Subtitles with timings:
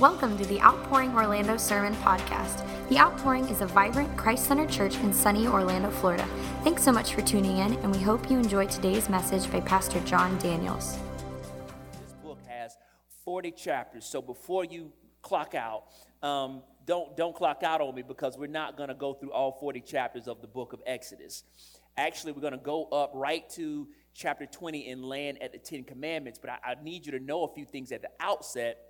[0.00, 2.64] Welcome to the Outpouring Orlando Sermon Podcast.
[2.88, 6.24] The Outpouring is a vibrant, Christ centered church in sunny Orlando, Florida.
[6.62, 9.98] Thanks so much for tuning in, and we hope you enjoy today's message by Pastor
[10.02, 10.98] John Daniels.
[11.90, 12.76] This book has
[13.24, 15.86] 40 chapters, so before you clock out,
[16.22, 19.58] um, don't, don't clock out on me because we're not going to go through all
[19.58, 21.42] 40 chapters of the book of Exodus.
[21.96, 25.82] Actually, we're going to go up right to chapter 20 and land at the Ten
[25.82, 28.87] Commandments, but I, I need you to know a few things at the outset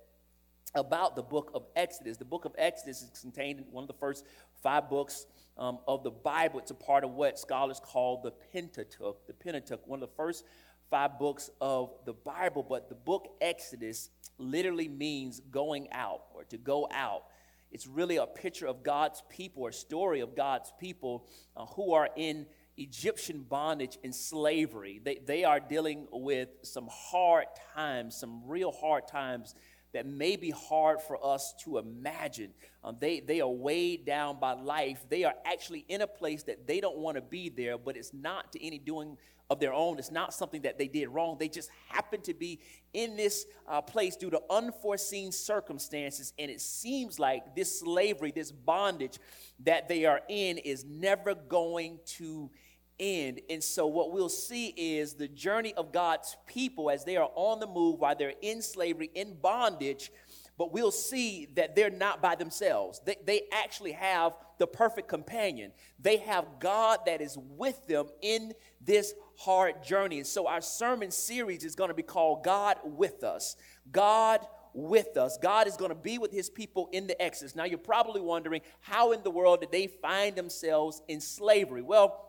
[0.75, 2.17] about the book of Exodus.
[2.17, 4.25] The book of Exodus is contained in one of the first
[4.61, 5.25] five books
[5.57, 6.59] um, of the Bible.
[6.59, 9.27] It's a part of what scholars call the Pentateuch.
[9.27, 10.45] The Pentateuch, one of the first
[10.89, 16.57] five books of the Bible, but the book Exodus literally means going out or to
[16.57, 17.23] go out.
[17.71, 22.09] It's really a picture of God's people, a story of God's people uh, who are
[22.15, 24.99] in Egyptian bondage and slavery.
[25.03, 29.53] They, they are dealing with some hard times, some real hard times
[29.93, 32.51] that may be hard for us to imagine.
[32.83, 35.05] Um, they, they are weighed down by life.
[35.09, 38.13] They are actually in a place that they don't want to be there, but it's
[38.13, 39.17] not to any doing
[39.49, 39.97] of their own.
[39.97, 41.37] It's not something that they did wrong.
[41.39, 42.59] They just happen to be
[42.93, 46.33] in this uh, place due to unforeseen circumstances.
[46.37, 49.17] And it seems like this slavery, this bondage
[49.63, 52.51] that they are in, is never going to
[52.99, 53.41] end.
[53.49, 57.59] And so, what we'll see is the journey of God's people as they are on
[57.59, 60.11] the move while they're in slavery, in bondage.
[60.57, 62.99] But we'll see that they're not by themselves.
[63.05, 65.71] They, they actually have the perfect companion.
[65.97, 70.17] They have God that is with them in this hard journey.
[70.17, 73.55] And so, our sermon series is going to be called God with Us.
[73.91, 75.37] God with us.
[75.41, 77.55] God is going to be with his people in the Exodus.
[77.55, 81.81] Now, you're probably wondering how in the world did they find themselves in slavery?
[81.81, 82.28] Well,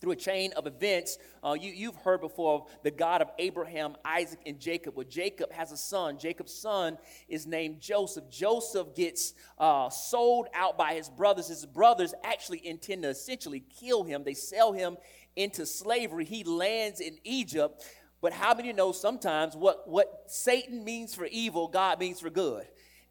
[0.00, 1.18] through a chain of events.
[1.44, 4.96] Uh, you, you've heard before of the God of Abraham, Isaac, and Jacob.
[4.96, 6.18] Well, Jacob has a son.
[6.18, 6.98] Jacob's son
[7.28, 8.30] is named Joseph.
[8.30, 11.48] Joseph gets uh, sold out by his brothers.
[11.48, 14.96] His brothers actually intend to essentially kill him, they sell him
[15.36, 16.24] into slavery.
[16.24, 17.84] He lands in Egypt.
[18.20, 22.66] But how many know sometimes what, what Satan means for evil, God means for good?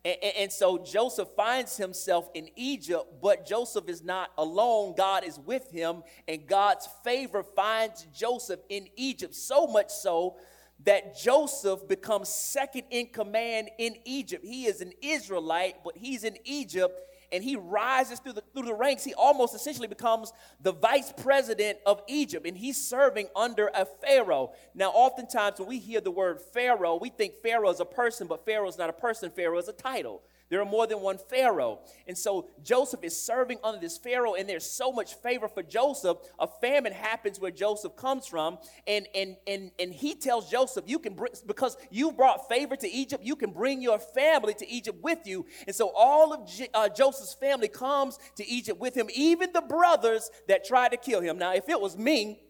[0.05, 4.93] And, and, so Joseph finds himself in Egypt, but Joseph is not alone.
[4.95, 10.37] God is with him, and God's favor finds Joseph in Egypt, so much so
[10.85, 14.45] that Joseph becomes second in command in Egypt.
[14.45, 16.97] He is an Israelite, but he's in Egypt
[17.31, 19.03] and he rises through the, through the ranks.
[19.03, 20.31] He almost essentially becomes
[20.61, 24.53] the vice president of Egypt, and he's serving under a Pharaoh.
[24.73, 28.45] Now, oftentimes when we hear the word Pharaoh, we think Pharaoh is a person, but
[28.45, 30.21] Pharaoh is not a person, Pharaoh is a title.
[30.49, 31.79] There are more than one Pharaoh.
[32.07, 36.17] And so Joseph is serving under this Pharaoh, and there's so much favor for Joseph.
[36.39, 40.97] A famine happens where Joseph comes from, and, and, and, and he tells Joseph, You
[40.97, 44.97] can bring, because you brought favor to Egypt, you can bring your family to Egypt
[45.03, 45.45] with you.
[45.67, 50.31] And so all of uh, Joseph's family comes to Egypt with him, even the brothers
[50.47, 51.37] that tried to kill him.
[51.37, 52.41] Now, if it was me,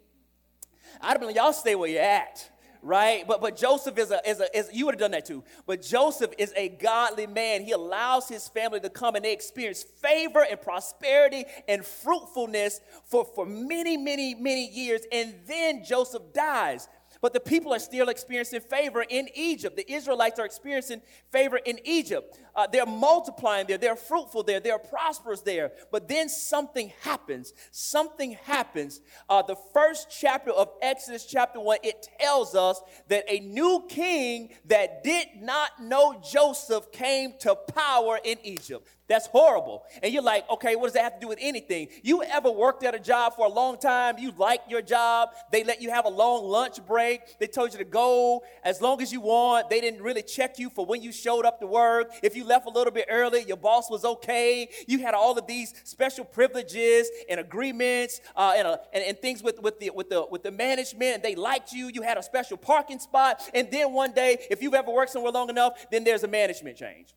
[1.02, 2.50] I'd have been, like, Y'all stay where you're at
[2.81, 3.28] right?
[3.28, 5.44] But but Joseph is a is a is, you would have done that too.
[5.66, 7.63] But Joseph is a godly man.
[7.63, 13.25] He allows his family to come and they experience favor and prosperity and fruitfulness for
[13.25, 15.01] for many many many years.
[15.12, 16.88] And then Joseph dies.
[17.22, 19.75] But the people are still experiencing favor in Egypt.
[19.75, 22.40] The Israelites are experiencing favor in Egypt.
[22.56, 25.72] Uh, they're multiplying there, they're fruitful there, they're prosperous there.
[25.91, 27.53] But then something happens.
[27.72, 29.02] Something happens.
[29.28, 34.51] Uh, the first chapter of Exodus, chapter 1, it tells us that a new king
[34.66, 38.88] that did not know Joseph came to power in Egypt.
[39.09, 39.86] That's horrible.
[40.03, 41.88] And you're like, okay, what does that have to do with anything?
[42.03, 44.20] You ever worked at a job for a long time?
[44.20, 45.30] You like your job.
[45.52, 47.40] They let you have a long lunch break.
[47.40, 49.72] They told you to go as long as you want.
[49.72, 52.12] They didn't really check you for when you showed up to work.
[52.22, 54.69] If you left a little bit early, your boss was okay.
[54.88, 59.42] You had all of these special privileges and agreements uh, and, uh, and, and, things
[59.42, 61.90] with, with, the, with, the, with the management, they liked you.
[61.92, 63.42] You had a special parking spot.
[63.56, 66.78] And then one day, if you've ever worked somewhere long enough, then there's a management
[66.78, 67.16] change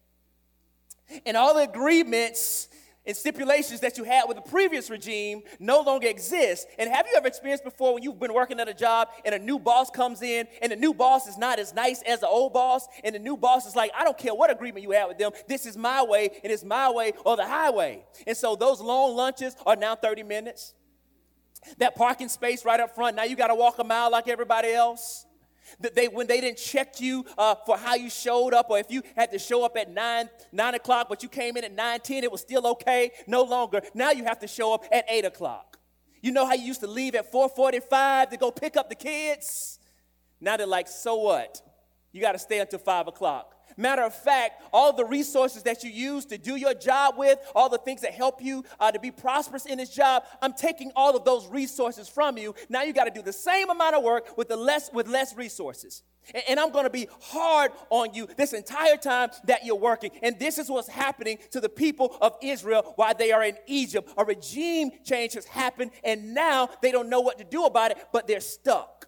[1.27, 2.69] and all the agreements
[3.05, 6.69] and stipulations that you had with the previous regime no longer exist.
[6.79, 9.39] And have you ever experienced before when you've been working at a job and a
[9.39, 12.53] new boss comes in and the new boss is not as nice as the old
[12.53, 15.19] boss and the new boss is like, I don't care what agreement you have with
[15.19, 18.05] them, this is my way and it's my way or the highway.
[18.27, 20.75] And so those long lunches are now 30 minutes.
[21.79, 24.73] That parking space right up front, now you got to walk a mile like everybody
[24.73, 25.27] else.
[25.81, 28.91] That they, when they didn't check you uh, for how you showed up, or if
[28.91, 32.01] you had to show up at 9, 9 o'clock, but you came in at nine
[32.01, 33.81] ten, it was still okay, no longer.
[33.95, 35.79] Now you have to show up at 8 o'clock.
[36.21, 39.81] You know how you used to leave at 4.45 to go pick up the kids?
[40.41, 41.61] Now they're like, so what?
[42.13, 43.52] You got to stay until 5 o'clock.
[43.77, 47.69] Matter of fact, all the resources that you use to do your job with, all
[47.69, 51.17] the things that help you uh, to be prosperous in this job, I'm taking all
[51.17, 52.55] of those resources from you.
[52.69, 55.37] Now you got to do the same amount of work with the less with less
[55.37, 56.03] resources.
[56.35, 60.11] And, and I'm going to be hard on you this entire time that you're working.
[60.23, 64.13] And this is what's happening to the people of Israel while they are in Egypt.
[64.17, 67.99] A regime change has happened, and now they don't know what to do about it,
[68.13, 69.07] but they're stuck.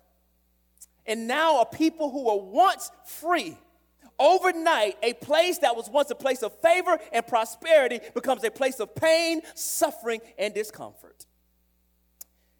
[1.06, 3.58] And now a people who were once free
[4.18, 8.80] overnight, a place that was once a place of favor and prosperity becomes a place
[8.80, 11.26] of pain, suffering, and discomfort.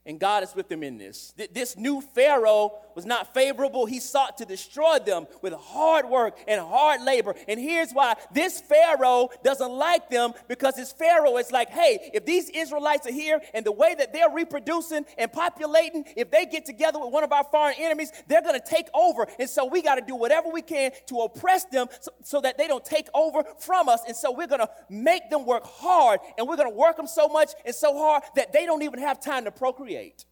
[0.06, 1.32] And God is with them in this.
[1.52, 3.86] This new Pharaoh was not favorable.
[3.86, 7.34] He sought to destroy them with hard work and hard labor.
[7.48, 12.26] And here's why this Pharaoh doesn't like them because this Pharaoh is like, hey, if
[12.26, 16.64] these Israelites are here and the way that they're reproducing and populating, if they get
[16.64, 19.26] together with one of our foreign enemies, they're going to take over.
[19.38, 22.58] And so we got to do whatever we can to oppress them so, so that
[22.58, 24.00] they don't take over from us.
[24.06, 27.06] And so we're going to make them work hard and we're going to work them
[27.06, 30.24] so much and so hard that they don't even have time to procreate create.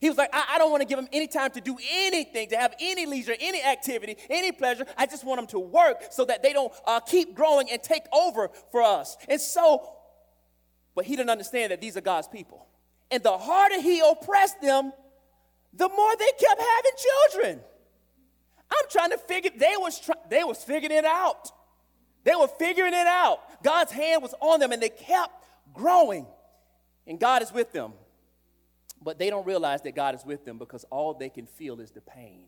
[0.00, 2.48] He was like, I, I don't want to give them any time to do anything,
[2.50, 4.86] to have any leisure, any activity, any pleasure.
[4.98, 8.04] I just want them to work so that they don't uh, keep growing and take
[8.12, 9.16] over for us.
[9.28, 9.88] And so,
[10.94, 12.66] but he didn't understand that these are God's people.
[13.10, 14.92] And the harder he oppressed them,
[15.72, 16.92] the more they kept having
[17.30, 17.60] children.
[18.70, 21.50] I'm trying to figure, they was, try, they was figuring it out.
[22.24, 23.62] They were figuring it out.
[23.62, 26.26] God's hand was on them and they kept growing.
[27.06, 27.92] And God is with them.
[29.04, 31.90] But they don't realize that God is with them because all they can feel is
[31.90, 32.46] the pain.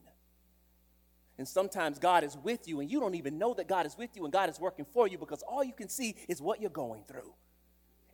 [1.38, 4.16] And sometimes God is with you and you don't even know that God is with
[4.16, 6.70] you and God is working for you because all you can see is what you're
[6.70, 7.34] going through.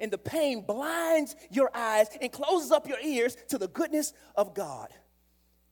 [0.01, 4.55] And the pain blinds your eyes and closes up your ears to the goodness of
[4.55, 4.89] God.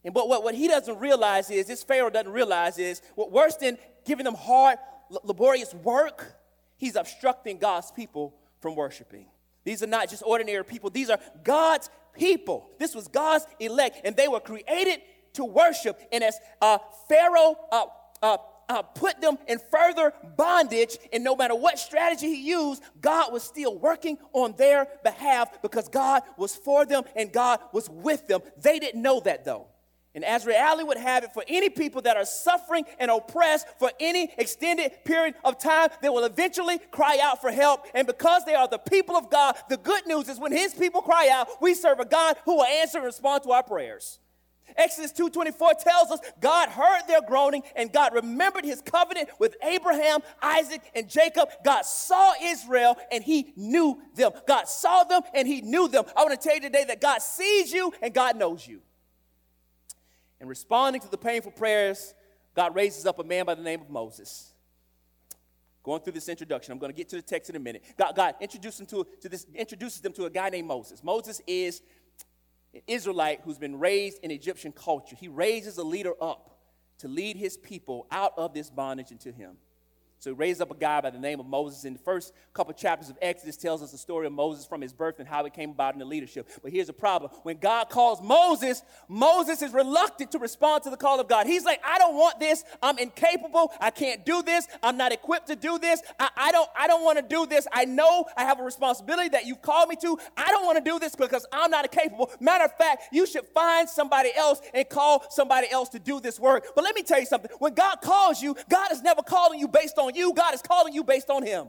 [0.05, 3.57] And but what, what he doesn't realize is, this Pharaoh doesn't realize is, what worse
[3.57, 3.77] than
[4.07, 4.79] giving them hard,
[5.25, 6.37] laborious work,
[6.77, 9.27] he's obstructing God's people from worshiping.
[9.65, 12.71] These are not just ordinary people, these are God's people.
[12.79, 15.01] This was God's elect, and they were created
[15.35, 15.99] to worship.
[16.13, 16.79] And as uh,
[17.09, 17.87] Pharaoh uh,
[18.23, 18.37] uh,
[18.69, 23.43] uh, put them in further bondage, and no matter what strategy he used, God was
[23.43, 28.41] still working on their behalf because God was for them and God was with them.
[28.63, 29.70] They didn't know that though.
[30.15, 33.93] And as reality would have it, for any people that are suffering and oppressed for
[34.01, 37.87] any extended period of time, they will eventually cry out for help.
[37.95, 41.01] And because they are the people of God, the good news is when His people
[41.01, 44.19] cry out, we serve a God who will answer and respond to our prayers.
[44.77, 50.21] Exodus 2:24 tells us God heard their groaning and God remembered his covenant with Abraham,
[50.41, 51.49] Isaac, and Jacob.
[51.65, 54.33] God saw Israel and he knew them.
[54.47, 56.05] God saw them and he knew them.
[56.17, 58.81] I want to tell you today that God sees you and God knows you.
[60.41, 62.15] And responding to the painful prayers,
[62.55, 64.53] God raises up a man by the name of Moses.
[65.83, 67.85] Going through this introduction, I'm going to get to the text in a minute.
[67.97, 71.03] God, God them to, to this, introduces them to a guy named Moses.
[71.03, 71.83] Moses is
[72.75, 75.17] an Israelite who's been raised in Egyptian culture.
[75.17, 76.59] He raises a leader up
[76.99, 79.57] to lead his people out of this bondage into him.
[80.21, 81.87] So he raised up a guy by the name of Moses.
[81.87, 84.93] In the first couple chapters of Exodus tells us the story of Moses from his
[84.93, 86.47] birth and how he came about in the leadership.
[86.63, 87.31] But here's the problem.
[87.43, 91.47] When God calls Moses, Moses is reluctant to respond to the call of God.
[91.47, 92.65] He's like, I don't want this.
[92.83, 93.73] I'm incapable.
[93.81, 94.69] I can't do this.
[94.83, 96.03] I'm not equipped to do this.
[96.19, 97.67] I, I don't, I don't want to do this.
[97.73, 100.19] I know I have a responsibility that you've called me to.
[100.37, 102.31] I don't want to do this because I'm not capable.
[102.41, 106.39] Matter of fact, you should find somebody else and call somebody else to do this
[106.39, 106.67] work.
[106.75, 107.51] But let me tell you something.
[107.59, 110.63] When God calls you, God is never calling you based on on you, God is
[110.63, 111.69] calling you based on Him.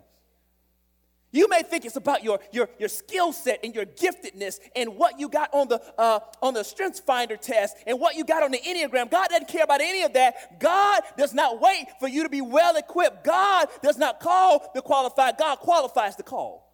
[1.34, 5.18] You may think it's about your, your, your skill set and your giftedness and what
[5.18, 8.52] you got on the, uh, on the Strengths Finder test and what you got on
[8.52, 9.10] the Enneagram.
[9.10, 10.60] God doesn't care about any of that.
[10.60, 13.24] God does not wait for you to be well equipped.
[13.24, 16.68] God does not call the qualified, God qualifies the call.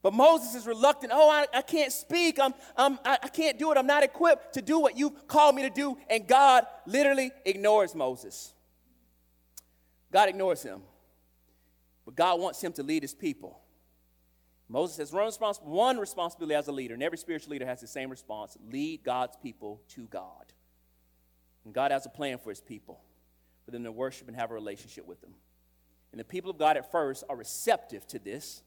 [0.00, 1.12] But Moses is reluctant.
[1.14, 2.40] Oh, I, I can't speak.
[2.40, 3.78] I'm, I'm, I, I can't do it.
[3.78, 5.96] I'm not equipped to do what you've called me to do.
[6.10, 8.52] And God literally ignores Moses.
[10.12, 10.82] God ignores him.
[12.04, 13.58] But God wants him to lead his people.
[14.68, 17.86] Moses has one, respons- one responsibility as a leader, and every spiritual leader has the
[17.86, 20.52] same response lead God's people to God.
[21.64, 23.00] And God has a plan for his people,
[23.64, 25.34] for them to worship and have a relationship with him.
[26.10, 28.62] And the people of God at first are receptive to this.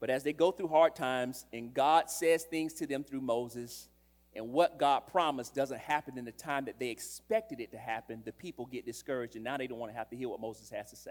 [0.00, 3.88] But as they go through hard times and God says things to them through Moses,
[4.34, 8.22] and what God promised doesn't happen in the time that they expected it to happen,
[8.24, 10.70] the people get discouraged and now they don't want to have to hear what Moses
[10.70, 11.10] has to say.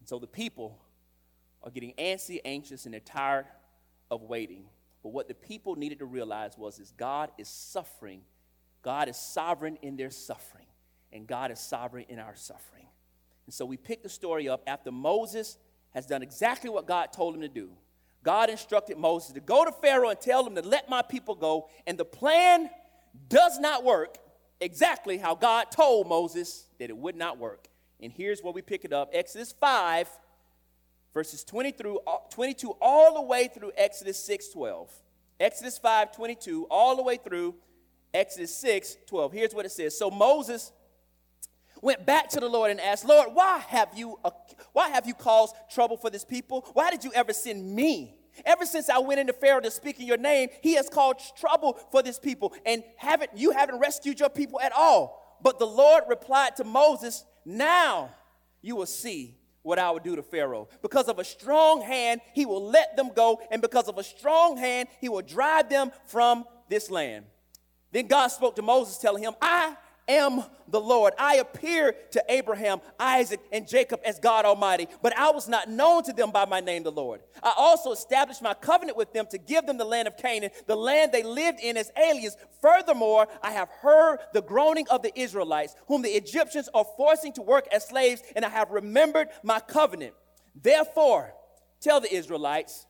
[0.00, 0.78] And so the people
[1.62, 3.46] are getting antsy, anxious, and they're tired
[4.10, 4.64] of waiting.
[5.02, 8.22] But what the people needed to realize was is God is suffering.
[8.82, 10.66] God is sovereign in their suffering.
[11.12, 12.86] and God is sovereign in our suffering.
[13.46, 15.58] And so we pick the story up after Moses
[15.90, 17.70] has done exactly what God told him to do.
[18.22, 21.68] God instructed Moses to go to Pharaoh and tell him to let my people go,
[21.86, 22.70] and the plan
[23.28, 24.18] does not work
[24.60, 27.66] exactly how God told Moses that it would not work.
[28.00, 30.08] And here's where we pick it up Exodus 5,
[31.12, 34.90] verses 20 through, uh, 22, all the way through Exodus 6 12.
[35.40, 37.54] Exodus 5 22, all the way through
[38.14, 39.32] Exodus 6 12.
[39.32, 39.96] Here's what it says.
[39.98, 40.72] So Moses
[41.82, 44.18] went back to the Lord and asked, Lord, why have you,
[44.72, 46.66] why have you caused trouble for this people?
[46.72, 48.16] Why did you ever send me?
[48.46, 51.78] Ever since I went into Pharaoh to speak in your name, he has caused trouble
[51.90, 55.38] for this people, and haven't you haven't rescued your people at all.
[55.42, 58.10] But the Lord replied to Moses, Now
[58.62, 60.68] you will see what I will do to Pharaoh.
[60.80, 64.56] Because of a strong hand, he will let them go, and because of a strong
[64.56, 67.26] hand, he will drive them from this land.
[67.92, 69.76] Then God spoke to Moses, telling him, I
[70.08, 71.12] am the Lord.
[71.18, 76.02] I appeared to Abraham, Isaac, and Jacob as God Almighty, but I was not known
[76.04, 77.20] to them by my name, the Lord.
[77.42, 80.76] I also established my covenant with them to give them the land of Canaan, the
[80.76, 82.36] land they lived in as aliens.
[82.60, 87.42] Furthermore, I have heard the groaning of the Israelites, whom the Egyptians are forcing to
[87.42, 90.14] work as slaves, and I have remembered my covenant.
[90.54, 91.34] Therefore,
[91.80, 92.86] tell the Israelites,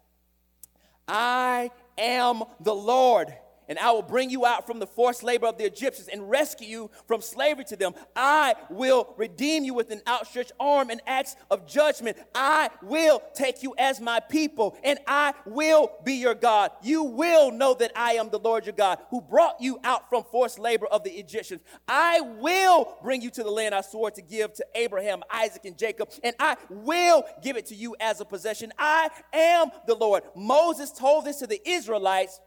[1.09, 3.35] I am the Lord
[3.73, 6.69] and I will bring you out from the forced labor of the Egyptians and rescue
[6.69, 7.95] you from slavery to them.
[8.15, 12.19] I will redeem you with an outstretched arm and acts of judgment.
[12.35, 16.73] I will take you as my people, and I will be your God.
[16.83, 20.25] You will know that I am the Lord your God who brought you out from
[20.25, 21.63] forced labor of the Egyptians.
[21.89, 25.79] I will bring you to the land I swore to give to Abraham, Isaac, and
[25.79, 28.71] Jacob, and I will give it to you as a possession.
[28.79, 30.25] I am the Lord.
[30.37, 32.39] Moses told this to the Israelites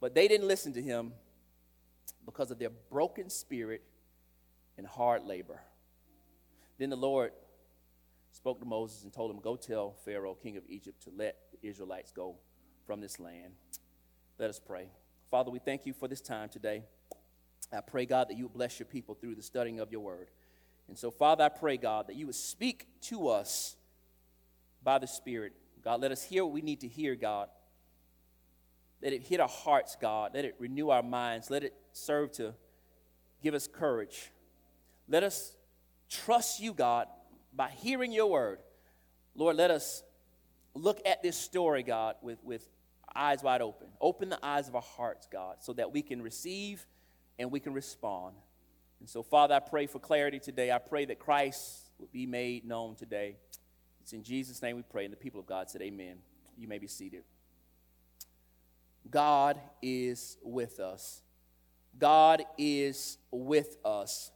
[0.00, 1.12] but they didn't listen to him
[2.24, 3.82] because of their broken spirit
[4.76, 5.60] and hard labor.
[6.78, 7.32] Then the Lord
[8.32, 11.68] spoke to Moses and told him, Go tell Pharaoh, king of Egypt, to let the
[11.68, 12.36] Israelites go
[12.86, 13.54] from this land.
[14.38, 14.88] Let us pray.
[15.30, 16.84] Father, we thank you for this time today.
[17.72, 20.30] I pray, God, that you bless your people through the studying of your word.
[20.88, 23.76] And so, Father, I pray, God, that you would speak to us
[24.82, 25.52] by the Spirit.
[25.84, 27.48] God, let us hear what we need to hear, God.
[29.02, 30.32] Let it hit our hearts, God.
[30.34, 31.50] Let it renew our minds.
[31.50, 32.54] Let it serve to
[33.42, 34.32] give us courage.
[35.08, 35.54] Let us
[36.10, 37.06] trust you, God,
[37.54, 38.58] by hearing your word.
[39.34, 40.02] Lord, let us
[40.74, 42.68] look at this story, God, with, with
[43.14, 43.88] eyes wide open.
[44.00, 46.84] Open the eyes of our hearts, God, so that we can receive
[47.38, 48.34] and we can respond.
[49.00, 50.72] And so, Father, I pray for clarity today.
[50.72, 53.36] I pray that Christ will be made known today.
[54.00, 55.04] It's in Jesus' name we pray.
[55.04, 56.16] And the people of God said, Amen.
[56.56, 57.22] You may be seated.
[59.10, 61.22] God is with us.
[61.98, 64.30] God is with us.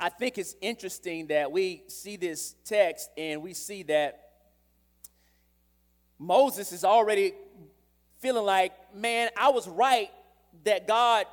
[0.00, 4.30] I think it's interesting that we see this text and we see that
[6.18, 7.34] Moses is already
[8.18, 10.10] feeling like, man, I was right
[10.64, 11.26] that God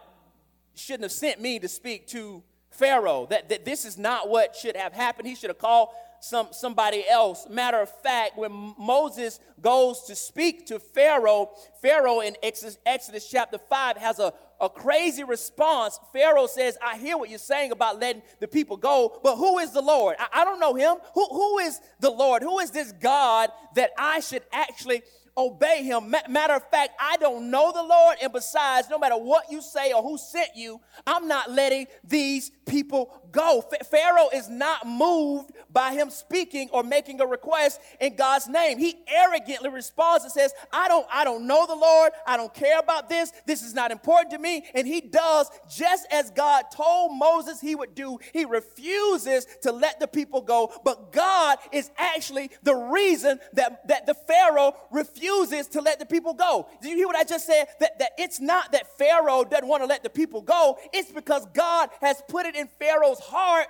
[0.76, 4.76] shouldn't have sent me to speak to Pharaoh, that, that this is not what should
[4.76, 5.28] have happened.
[5.28, 5.90] He should have called
[6.24, 7.50] some, somebody else.
[7.50, 11.52] Matter of fact, when Moses goes to speak to Pharaoh,
[11.82, 16.00] Pharaoh in Exodus, Exodus chapter 5 has a, a crazy response.
[16.14, 19.72] Pharaoh says, I hear what you're saying about letting the people go, but who is
[19.72, 20.16] the Lord?
[20.18, 20.96] I, I don't know him.
[21.14, 22.42] Who, who is the Lord?
[22.42, 25.04] Who is this God that I should actually
[25.36, 26.14] obey him.
[26.30, 29.92] Matter of fact, I don't know the Lord, and besides, no matter what you say
[29.94, 33.64] or who sent you, I'm not letting these people go.
[33.90, 38.78] Pharaoh is not moved by him speaking or making a request in God's name.
[38.78, 42.12] He arrogantly responds and says, I don't, I don't know the Lord.
[42.28, 43.32] I don't care about this.
[43.48, 44.64] This is not important to me.
[44.76, 48.20] And he does just as God told Moses he would do.
[48.34, 54.06] He refuses to let the people go, but God is actually the reason that, that
[54.06, 56.68] the Pharaoh refuses refuses to let the people go.
[56.82, 57.68] Did you hear what I just said?
[57.80, 61.46] That, that it's not that Pharaoh doesn't want to let the people go, it's because
[61.54, 63.68] God has put it in Pharaoh's heart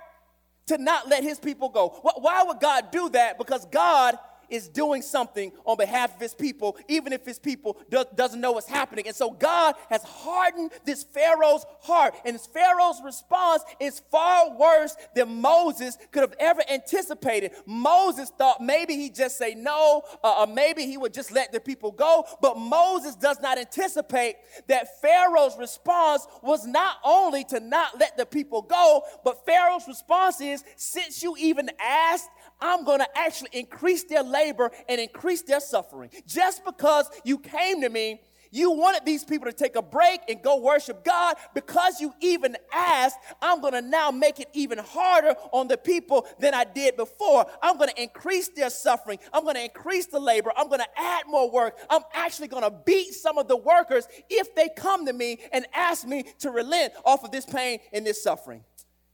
[0.66, 1.88] to not let his people go.
[2.18, 3.38] Why would God do that?
[3.38, 4.18] Because God
[4.54, 8.52] is doing something on behalf of his people, even if his people do, doesn't know
[8.52, 9.06] what's happening.
[9.06, 12.14] And so God has hardened this Pharaoh's heart.
[12.24, 17.52] And this Pharaoh's response is far worse than Moses could have ever anticipated.
[17.66, 21.60] Moses thought maybe he'd just say no, uh, or maybe he would just let the
[21.60, 22.24] people go.
[22.40, 24.36] But Moses does not anticipate
[24.68, 30.40] that Pharaoh's response was not only to not let the people go, but Pharaoh's response
[30.40, 32.28] is since you even asked,
[32.64, 36.10] I'm going to actually increase their labor and increase their suffering.
[36.26, 38.20] Just because you came to me,
[38.54, 41.34] You wanted these people to take a break and go worship God.
[41.54, 46.24] Because you even asked, I'm going to now make it even harder on the people
[46.38, 47.46] than I did before.
[47.60, 49.18] I'm going to increase their suffering.
[49.32, 50.52] I'm going to increase the labor.
[50.56, 51.76] I'm going to add more work.
[51.90, 55.66] I'm actually going to beat some of the workers if they come to me and
[55.74, 58.62] ask me to relent off of this pain and this suffering.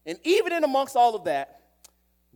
[0.04, 1.62] And even in amongst all of that,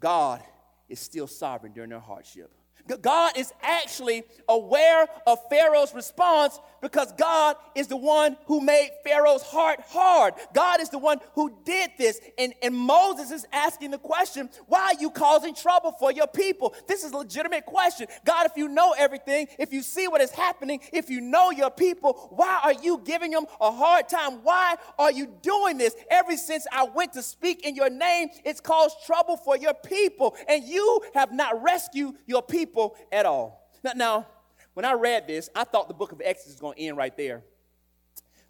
[0.00, 0.42] God
[0.88, 2.52] is still sovereign during their hardship.
[3.00, 9.42] God is actually aware of Pharaoh's response because God is the one who made Pharaoh's
[9.42, 10.34] heart hard.
[10.52, 12.20] God is the one who did this.
[12.36, 16.74] And, and Moses is asking the question, why are you causing trouble for your people?
[16.86, 18.06] This is a legitimate question.
[18.26, 21.70] God, if you know everything, if you see what is happening, if you know your
[21.70, 24.40] people, why are you giving them a hard time?
[24.42, 25.94] Why are you doing this?
[26.10, 30.36] Ever since I went to speak in your name, it's caused trouble for your people.
[30.48, 32.73] And you have not rescued your people
[33.12, 33.70] at all.
[33.82, 34.26] Now, now
[34.74, 37.16] when I read this, I thought the book of Exodus was going to end right
[37.16, 37.42] there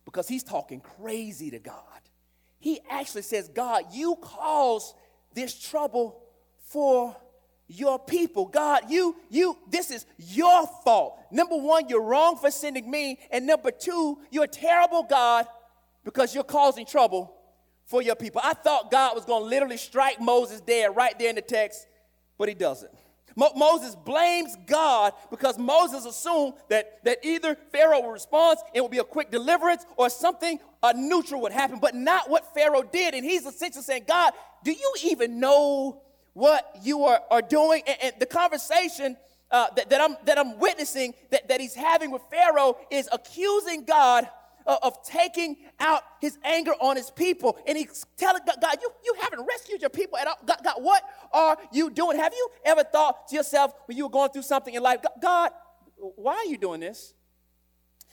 [0.05, 1.75] because he's talking crazy to God.
[2.59, 4.95] He actually says, God, you caused
[5.35, 6.23] this trouble
[6.69, 7.15] for
[7.67, 8.47] your people.
[8.47, 11.21] God, you, you, this is your fault.
[11.31, 13.19] Number one, you're wrong for sending me.
[13.31, 15.47] And number two, you're a terrible God
[16.05, 17.35] because you're causing trouble
[17.85, 18.41] for your people.
[18.43, 21.87] I thought God was going to literally strike Moses dead right there in the text,
[22.39, 22.93] but he doesn't.
[23.37, 28.91] Mo- Moses blames God because Moses assumed that, that either Pharaoh would respond, it would
[28.91, 33.15] be a quick deliverance, or something uh, neutral would happen, but not what Pharaoh did.
[33.15, 37.83] And he's essentially saying, God, do you even know what you are, are doing?
[37.87, 39.17] And, and the conversation
[39.51, 43.85] uh, that, that, I'm, that I'm witnessing that, that he's having with Pharaoh is accusing
[43.85, 44.29] God
[44.67, 47.59] of taking out his anger on his people.
[47.67, 50.39] And he's telling God, God you, you haven't rescued your people at all.
[50.47, 51.03] God, God, what
[51.35, 52.19] are you doing?
[52.19, 55.51] Have you ever thought to yourself when you were going through something in life, God,
[55.97, 57.13] why are you doing this?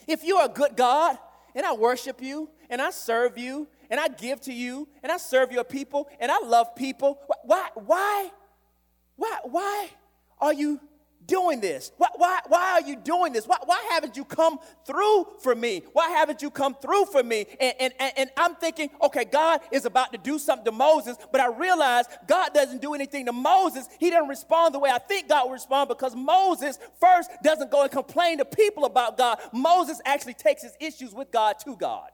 [0.07, 1.17] If you're a good God
[1.55, 5.17] and I worship you and I serve you and I give to you and I
[5.17, 8.31] serve your people and I love people, why, why,
[9.15, 9.89] why, why
[10.39, 10.81] are you
[11.25, 11.91] doing this?
[11.97, 13.45] Why, why, why are you doing this?
[13.45, 15.83] Why, why haven't you come through for me?
[15.93, 17.45] Why haven't you come through for me?
[17.59, 21.41] And, and, and, I'm thinking, okay, God is about to do something to Moses, but
[21.41, 23.87] I realize God doesn't do anything to Moses.
[23.99, 27.83] He doesn't respond the way I think God would respond because Moses first doesn't go
[27.83, 29.39] and complain to people about God.
[29.53, 32.09] Moses actually takes his issues with God to God.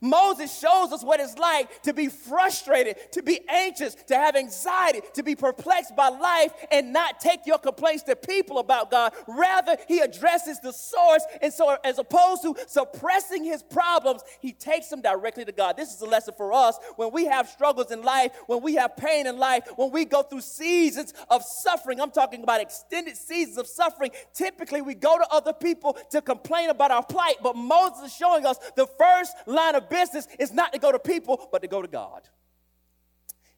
[0.00, 5.00] Moses shows us what it's like to be frustrated, to be anxious, to have anxiety,
[5.14, 9.12] to be perplexed by life and not take your complaints to people about God.
[9.26, 11.24] Rather, he addresses the source.
[11.40, 15.76] And so, as opposed to suppressing his problems, he takes them directly to God.
[15.76, 18.96] This is a lesson for us when we have struggles in life, when we have
[18.96, 22.00] pain in life, when we go through seasons of suffering.
[22.00, 24.10] I'm talking about extended seasons of suffering.
[24.32, 28.46] Typically, we go to other people to complain about our plight, but Moses is showing
[28.46, 31.68] us the first line of of business is not to go to people, but to
[31.68, 32.22] go to God.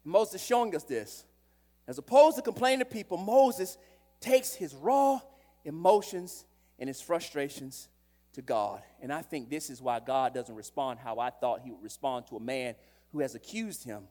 [0.03, 1.25] Moses is showing us this.
[1.87, 3.77] As opposed to complaining to people, Moses
[4.19, 5.19] takes his raw
[5.63, 6.45] emotions
[6.79, 7.89] and his frustrations
[8.33, 8.81] to God.
[9.01, 12.27] And I think this is why God doesn't respond how I thought he would respond
[12.27, 12.75] to a man
[13.11, 14.03] who has accused him.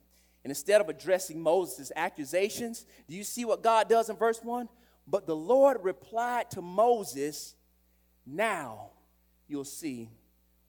[0.45, 4.69] And instead of addressing Moses' accusations, do you see what God does in verse 1?
[5.07, 7.55] But the Lord replied to Moses,
[8.27, 8.91] Now
[9.47, 10.11] you'll see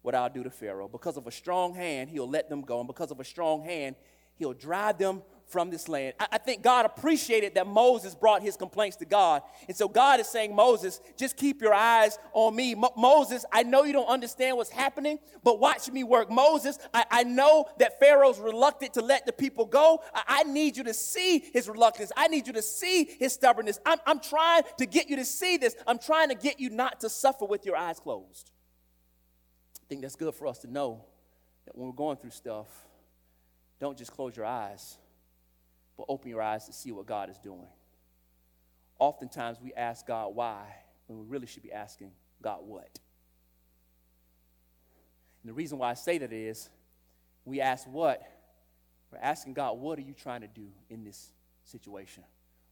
[0.06, 0.88] what I'll do to Pharaoh.
[0.88, 2.80] Because of a strong hand, he'll let them go.
[2.80, 3.96] And because of a strong hand,
[4.36, 6.14] he'll drive them from this land.
[6.20, 9.44] I, I, think God appreciated that Moses brought his complaints to God.
[9.68, 12.74] And so God is saying, Moses, just keep your eyes on me.
[12.74, 16.32] Mo- Moses, I know you don't understand what's happening, but watch me work.
[16.32, 20.02] Moses, I, I know that Pharaoh's reluctant to let the people go.
[20.14, 22.12] I, I, need you to see his reluctance.
[22.18, 23.80] I need you to see his stubbornness.
[23.86, 25.76] I'm, I'm trying to get you to see this.
[25.86, 28.52] I'm trying to get you not to suffer with your eyes closed.
[29.86, 31.06] I think that's good for us to know
[31.66, 32.68] that when we're going through stuff,
[33.80, 34.98] don't just close your eyes,
[35.96, 37.68] but open your eyes to see what God is doing.
[38.98, 40.64] Oftentimes we ask God why
[41.06, 43.00] when we really should be asking God what.
[45.44, 46.70] And the reason why I say that is
[47.44, 48.24] we ask what,
[49.12, 51.32] we're asking God, what are you trying to do in this
[51.64, 52.24] situation?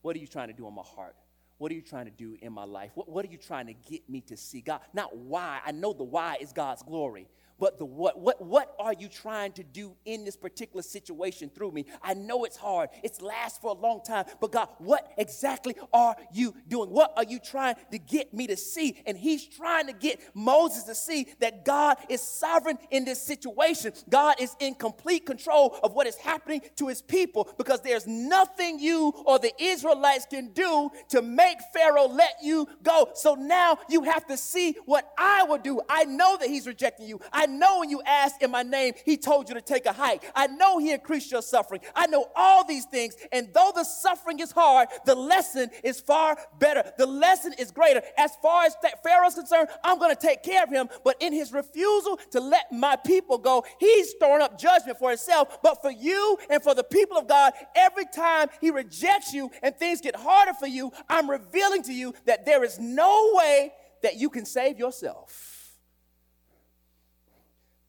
[0.01, 1.15] What are you trying to do in my heart?
[1.57, 2.91] What are you trying to do in my life?
[2.95, 4.61] What, what are you trying to get me to see?
[4.61, 5.59] God, not why.
[5.65, 7.27] I know the why is God's glory.
[7.59, 8.19] But the what.
[8.23, 11.85] What, what are you trying to do in this particular situation through me?
[12.01, 16.15] I know it's hard, it's lasts for a long time, but God, what exactly are
[16.33, 16.89] you doing?
[16.89, 19.01] What are you trying to get me to see?
[19.05, 23.93] And he's trying to get Moses to see that God is sovereign in this situation.
[24.09, 28.79] God is in complete control of what is happening to his people because there's nothing
[28.79, 33.09] you or the Israelites can do to make Pharaoh let you go.
[33.15, 35.81] So now you have to see what I will do.
[35.89, 37.19] I know that he's rejecting you.
[37.43, 40.23] I know when you asked in my name, he told you to take a hike.
[40.33, 41.81] I know he increased your suffering.
[41.93, 43.15] I know all these things.
[43.33, 46.89] And though the suffering is hard, the lesson is far better.
[46.97, 48.01] The lesson is greater.
[48.17, 50.87] As far as Pharaoh's concerned, I'm going to take care of him.
[51.03, 55.61] But in his refusal to let my people go, he's storing up judgment for himself.
[55.61, 59.75] But for you and for the people of God, every time he rejects you and
[59.75, 64.15] things get harder for you, I'm revealing to you that there is no way that
[64.15, 65.52] you can save yourself.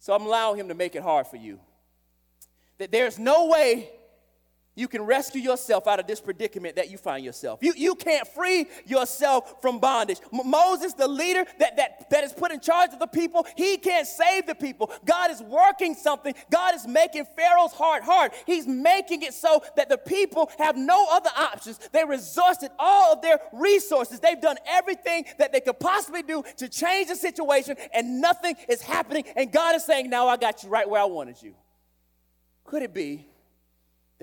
[0.05, 1.59] So I'm allowing him to make it hard for you.
[2.77, 3.89] That there's no way
[4.75, 7.61] you can rescue yourself out of this predicament that you find yourself.
[7.63, 10.21] You, you can't free yourself from bondage.
[10.33, 13.77] M- Moses, the leader that, that, that is put in charge of the people, he
[13.77, 14.91] can't save the people.
[15.05, 16.35] God is working something.
[16.51, 18.33] God is making Pharaoh's heart hard.
[18.47, 21.79] He's making it so that the people have no other options.
[21.93, 24.19] They exhausted all of their resources.
[24.19, 28.83] They've done everything that they could possibly do to change the situation, and nothing is
[28.83, 29.25] happening.
[29.37, 31.55] And God is saying, Now I got you right where I wanted you.
[32.65, 33.27] Could it be?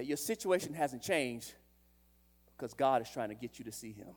[0.01, 1.53] That your situation hasn't changed
[2.57, 4.07] because God is trying to get you to see Him.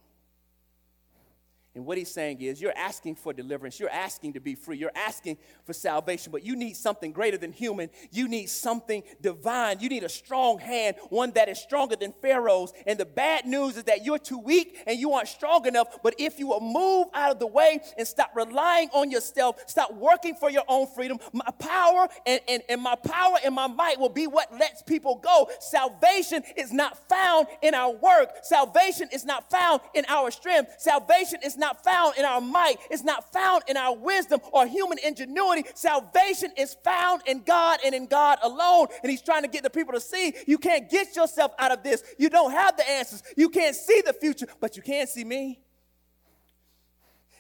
[1.75, 3.81] And what he's saying is, you're asking for deliverance.
[3.81, 4.79] You're asking to be free.
[4.79, 7.91] You're asking for salvation, but you need something greater than human.
[8.13, 9.81] You need something divine.
[9.81, 12.73] You need a strong hand, one that is stronger than Pharaoh's.
[12.87, 15.89] And the bad news is that you're too weak and you aren't strong enough.
[16.05, 19.93] But if you will move out of the way and stop relying on yourself, stop
[19.95, 23.99] working for your own freedom, my power and, and, and my power and my might
[23.99, 25.51] will be what lets people go.
[25.59, 31.41] Salvation is not found in our work, salvation is not found in our strength, salvation
[31.43, 34.99] is not not found in our might, it's not found in our wisdom or human
[34.99, 35.65] ingenuity.
[35.75, 38.89] Salvation is found in God and in God alone.
[39.03, 41.83] And He's trying to get the people to see you can't get yourself out of
[41.83, 42.03] this.
[42.19, 43.23] You don't have the answers.
[43.37, 45.61] You can't see the future, but you can see me.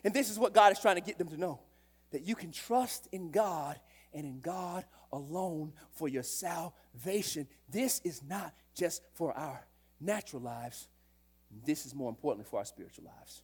[0.02, 1.60] And this is what God is trying to get them to know
[2.10, 3.78] that you can trust in God
[4.14, 7.46] and in God alone for your salvation.
[7.68, 9.66] This is not just for our
[10.00, 10.88] natural lives,
[11.66, 13.43] this is more importantly for our spiritual lives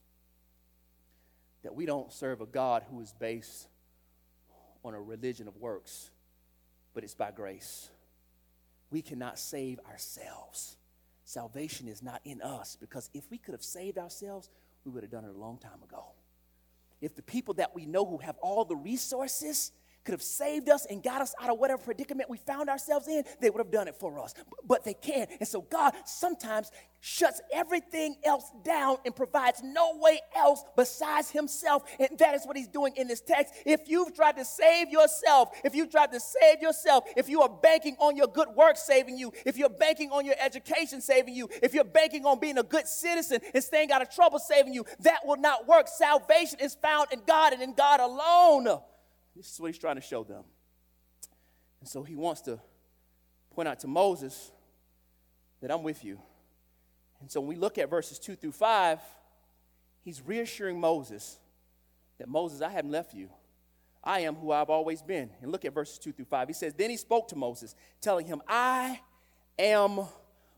[1.63, 3.69] that we don't serve a God who is based
[4.85, 6.11] on a religion of works,
[6.95, 7.91] but it's by grace.
[8.91, 10.77] We cannot save ourselves.
[11.25, 14.51] Salvation is not in us because if we could have saved ourselves,
[14.85, 16.07] we would have done it a long time ago.
[17.01, 19.73] If the people that we know who have all the resources
[20.11, 23.23] could have saved us and got us out of whatever predicament we found ourselves in,
[23.41, 24.35] they would have done it for us.
[24.67, 25.31] But they can't.
[25.39, 31.85] And so God sometimes shuts everything else down and provides no way else besides Himself.
[32.01, 33.55] And that is what He's doing in this text.
[33.65, 37.49] If you've tried to save yourself, if you've tried to save yourself, if you are
[37.49, 41.49] banking on your good work saving you, if you're banking on your education saving you,
[41.63, 44.85] if you're banking on being a good citizen and staying out of trouble saving you,
[44.99, 45.87] that will not work.
[45.87, 48.81] Salvation is found in God and in God alone.
[49.41, 50.45] This is what he's trying to show them.
[51.81, 52.61] And so he wants to
[53.55, 54.53] point out to Moses
[55.63, 56.21] that I'm with you.
[57.23, 58.99] And so when we look at verses 2 through 5,
[60.03, 61.39] he's reassuring Moses
[62.19, 63.31] that Moses, I haven't left you.
[64.05, 65.31] I am who I've always been.
[65.41, 66.49] And look at verses 2 through 5.
[66.49, 69.01] He says, Then he spoke to Moses, telling him, I
[69.59, 70.01] am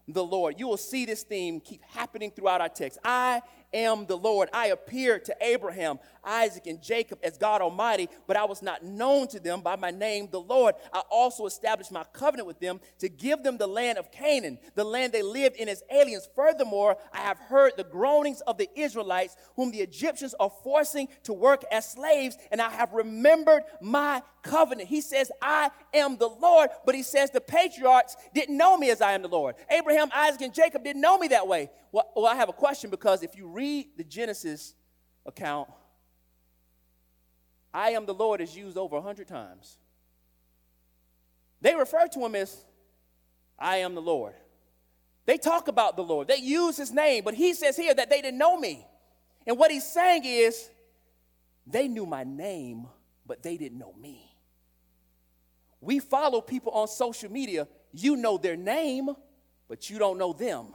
[0.08, 0.58] the Lord.
[0.58, 2.98] You will see this theme keep happening throughout our text.
[3.04, 3.42] I
[3.72, 4.48] am the Lord.
[4.52, 9.28] I appeared to Abraham, Isaac, and Jacob as God Almighty, but I was not known
[9.28, 10.74] to them by my name, the Lord.
[10.92, 14.84] I also established my covenant with them to give them the land of Canaan, the
[14.84, 16.28] land they lived in as aliens.
[16.34, 21.32] Furthermore, I have heard the groanings of the Israelites, whom the Egyptians are forcing to
[21.32, 24.88] work as slaves, and I have remembered my covenant.
[24.88, 29.00] He says, I am the Lord, but he says the patriarchs didn't know me as
[29.00, 29.54] I am the Lord.
[29.70, 31.70] Abraham, Isaac, and Jacob didn't know me that way.
[31.92, 33.61] Well, well I have a question because if you read
[33.96, 34.74] the Genesis
[35.24, 35.68] account,
[37.72, 39.78] I am the Lord is used over a hundred times.
[41.60, 42.64] They refer to him as
[43.58, 44.34] I am the Lord.
[45.24, 46.28] They talk about the Lord.
[46.28, 48.84] They use his name, but he says here that they didn't know me.
[49.46, 50.68] And what he's saying is,
[51.66, 52.88] they knew my name,
[53.24, 54.36] but they didn't know me.
[55.80, 57.68] We follow people on social media.
[57.92, 59.10] You know their name,
[59.68, 60.74] but you don't know them.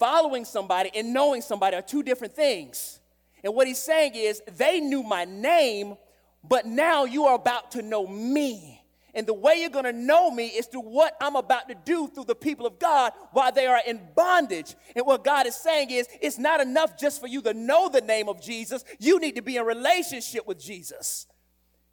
[0.00, 3.00] Following somebody and knowing somebody are two different things.
[3.44, 5.96] And what he's saying is, they knew my name,
[6.42, 8.82] but now you are about to know me.
[9.12, 12.08] And the way you're going to know me is through what I'm about to do
[12.08, 14.74] through the people of God while they are in bondage.
[14.96, 18.00] And what God is saying is, it's not enough just for you to know the
[18.00, 18.84] name of Jesus.
[18.98, 21.26] You need to be in relationship with Jesus.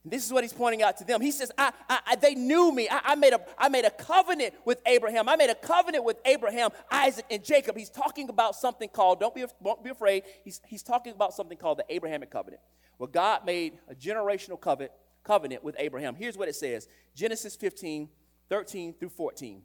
[0.09, 1.21] This is what he's pointing out to them.
[1.21, 2.87] He says, I, I, they knew me.
[2.89, 5.27] I, I, made a, I made a covenant with Abraham.
[5.27, 7.77] I made a covenant with Abraham, Isaac, and Jacob.
[7.77, 11.57] He's talking about something called, don't be, don't be afraid, he's, he's talking about something
[11.57, 12.61] called the Abrahamic covenant,
[12.97, 14.91] where God made a generational covenant
[15.27, 16.15] covenant with Abraham.
[16.15, 18.07] Here's what it says Genesis 15,
[18.49, 19.61] 13 through 14.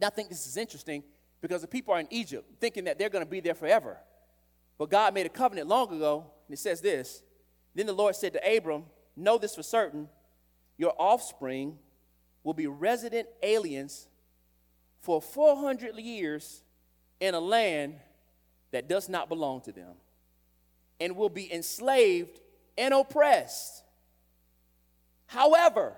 [0.00, 1.04] Now, I think this is interesting
[1.40, 3.98] because the people are in Egypt thinking that they're going to be there forever.
[4.76, 7.22] But God made a covenant long ago, and it says this
[7.74, 8.84] Then the Lord said to Abram,
[9.16, 10.08] Know this for certain,
[10.76, 11.78] your offspring
[12.42, 14.06] will be resident aliens
[15.00, 16.62] for 400 years
[17.20, 17.96] in a land
[18.70, 19.94] that does not belong to them,
[21.00, 22.40] and will be enslaved
[22.78, 23.82] and oppressed
[25.30, 25.92] However,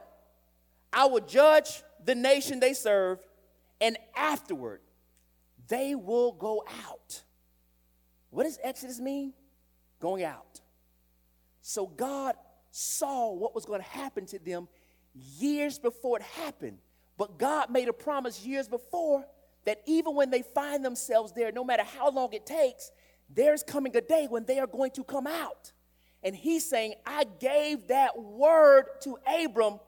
[0.92, 3.18] I will judge the nation they serve,
[3.80, 4.82] and afterward,
[5.68, 7.22] they will go out.
[8.28, 9.32] What does Exodus mean?
[10.00, 10.60] Going out.
[11.62, 12.34] So God
[12.72, 14.66] saw what was going to happen to them
[15.14, 16.78] years before it happened.
[17.16, 19.24] But God made a promise years before
[19.64, 22.90] that even when they find themselves there, no matter how long it takes,
[23.30, 25.72] there's coming a day when they are going to come out.
[26.22, 29.78] And he's saying, I gave that word to Abram,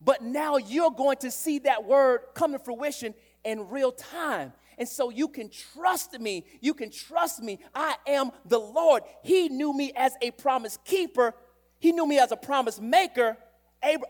[0.00, 4.52] but now you're going to see that word come to fruition in real time.
[4.78, 6.44] And so you can trust me.
[6.60, 7.58] You can trust me.
[7.74, 9.02] I am the Lord.
[9.22, 11.34] He knew me as a promise keeper,
[11.78, 13.36] He knew me as a promise maker.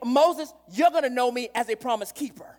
[0.05, 2.59] Moses, you're going to know me as a promise keeper.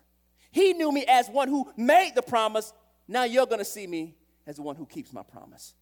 [0.52, 2.72] He knew me as one who made the promise.
[3.08, 5.74] Now you're going to see me as the one who keeps my promise.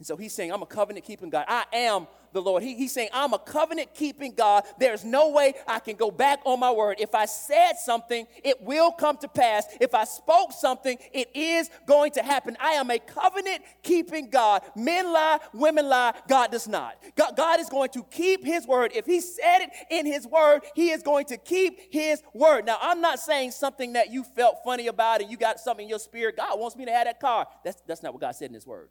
[0.00, 1.44] And so he's saying, I'm a covenant keeping God.
[1.46, 2.62] I am the Lord.
[2.62, 4.64] He, he's saying, I'm a covenant keeping God.
[4.78, 6.96] There's no way I can go back on my word.
[7.00, 9.66] If I said something, it will come to pass.
[9.78, 12.56] If I spoke something, it is going to happen.
[12.60, 14.62] I am a covenant keeping God.
[14.74, 16.96] Men lie, women lie, God does not.
[17.14, 18.92] God, God is going to keep his word.
[18.94, 22.64] If he said it in his word, he is going to keep his word.
[22.64, 25.90] Now, I'm not saying something that you felt funny about and you got something in
[25.90, 26.38] your spirit.
[26.38, 27.46] God wants me to have that car.
[27.66, 28.88] That's, that's not what God said in his word.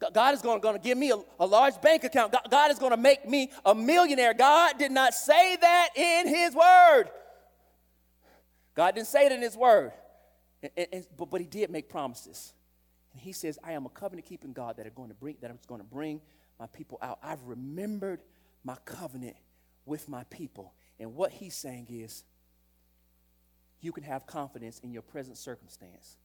[0.00, 2.32] God is going, to give me a, a large bank account.
[2.32, 4.32] God, God is going to make me a millionaire.
[4.32, 7.04] God did not say that in His Word.
[8.74, 9.92] God didn't say it in His Word.
[10.62, 12.54] And, and, but, but He did make promises.
[13.12, 15.50] And He says, I am a covenant keeping God that are going to bring that
[15.50, 16.22] is going to bring
[16.58, 17.18] my people out.
[17.22, 18.22] I've remembered
[18.64, 19.36] my covenant
[19.84, 20.72] with my people.
[20.98, 22.24] And what He's saying is,
[23.82, 26.16] you can have confidence in your present circumstance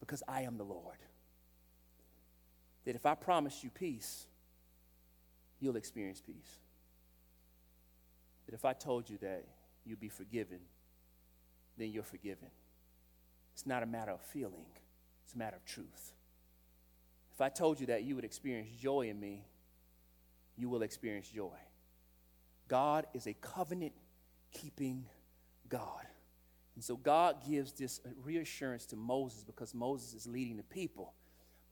[0.00, 0.98] because I am the Lord
[2.84, 4.26] that if I promise you peace,
[5.60, 6.58] you'll experience peace.
[8.46, 9.44] That if I told you that
[9.84, 10.58] you'll be forgiven,
[11.78, 12.48] then you're forgiven.
[13.54, 14.66] It's not a matter of feeling,
[15.24, 16.12] it's a matter of truth.
[17.32, 19.44] If I told you that you would experience joy in me,
[20.56, 21.56] you will experience joy.
[22.68, 23.92] God is a covenant
[24.52, 25.06] keeping
[25.68, 26.06] God.
[26.74, 31.14] And so God gives this reassurance to Moses because Moses is leading the people.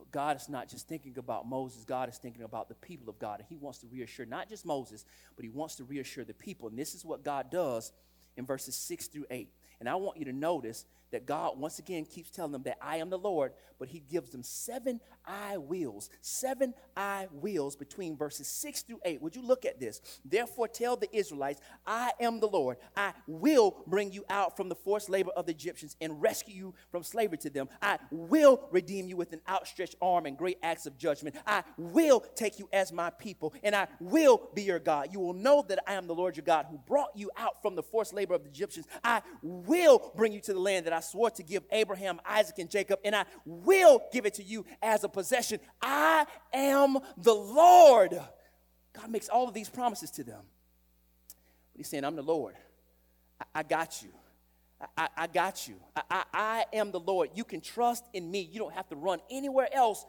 [0.00, 3.18] But God is not just thinking about Moses, God is thinking about the people of
[3.18, 3.40] God.
[3.40, 5.04] And He wants to reassure not just Moses,
[5.36, 6.68] but He wants to reassure the people.
[6.68, 7.92] And this is what God does
[8.38, 9.50] in verses 6 through 8.
[9.78, 12.96] And I want you to notice that God once again keeps telling them that I
[12.96, 18.48] am the Lord, but He gives them seven I wills, seven I wills between verses
[18.48, 19.22] six through eight.
[19.22, 20.00] Would you look at this?
[20.24, 22.78] Therefore, tell the Israelites, I am the Lord.
[22.96, 26.74] I will bring you out from the forced labor of the Egyptians and rescue you
[26.90, 27.68] from slavery to them.
[27.80, 31.36] I will redeem you with an outstretched arm and great acts of judgment.
[31.46, 35.08] I will take you as my people, and I will be your God.
[35.12, 37.74] You will know that I am the Lord your God who brought you out from
[37.74, 38.86] the forced labor of the Egyptians.
[39.02, 42.58] I will bring you to the land that I I swore to give Abraham, Isaac,
[42.58, 45.58] and Jacob, and I will give it to you as a possession.
[45.80, 48.20] I am the Lord.
[48.92, 50.42] God makes all of these promises to them.
[51.72, 52.54] But he's saying, I'm the Lord.
[53.40, 54.10] I, I got you.
[54.94, 55.76] I, I, got you.
[56.10, 57.30] I, I am the Lord.
[57.34, 58.46] You can trust in me.
[58.52, 60.04] You don't have to run anywhere else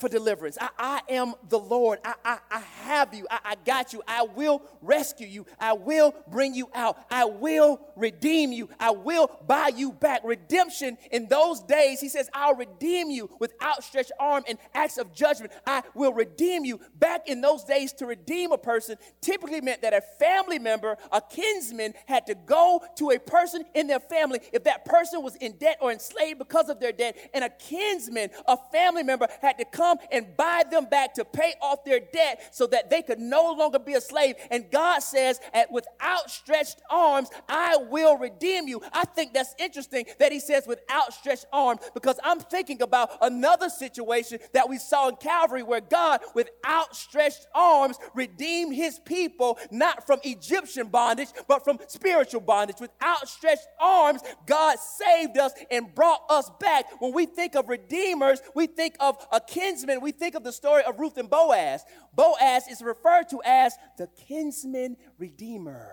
[0.00, 0.56] for deliverance.
[0.60, 1.98] I, I am the Lord.
[2.04, 3.26] I, I, I have you.
[3.30, 4.02] I, I got you.
[4.08, 5.46] I will rescue you.
[5.58, 6.98] I will bring you out.
[7.10, 8.70] I will redeem you.
[8.80, 10.22] I will buy you back.
[10.24, 15.12] Redemption in those days, he says, I'll redeem you with outstretched arm and acts of
[15.12, 15.52] judgment.
[15.66, 16.80] I will redeem you.
[16.98, 21.20] Back in those days, to redeem a person typically meant that a family member, a
[21.20, 25.52] kinsman, had to go to a person in their family if that person was in
[25.58, 27.16] debt or enslaved because of their debt.
[27.34, 31.24] And a kinsman, a family member, had to come come and buy them back to
[31.24, 34.36] pay off their debt so that they could no longer be a slave.
[34.50, 38.82] And God says, with outstretched arms, I will redeem you.
[38.92, 43.68] I think that's interesting that he says with outstretched arms because I'm thinking about another
[43.68, 50.06] situation that we saw in Calvary where God, with outstretched arms, redeemed his people not
[50.06, 52.76] from Egyptian bondage, but from spiritual bondage.
[52.80, 56.84] With outstretched arms, God saved us and brought us back.
[57.00, 60.82] When we think of redeemers, we think of a kinsman, we think of the story
[60.84, 61.84] of Ruth and Boaz.
[62.14, 65.92] Boaz is referred to as the kinsman redeemer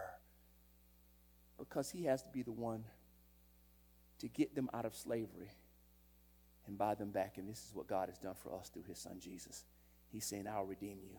[1.58, 2.84] because he has to be the one
[4.20, 5.52] to get them out of slavery
[6.68, 7.38] and buy them back.
[7.38, 9.66] And this is what God has done for us through his son Jesus.
[10.10, 11.18] He's saying, I'll redeem you.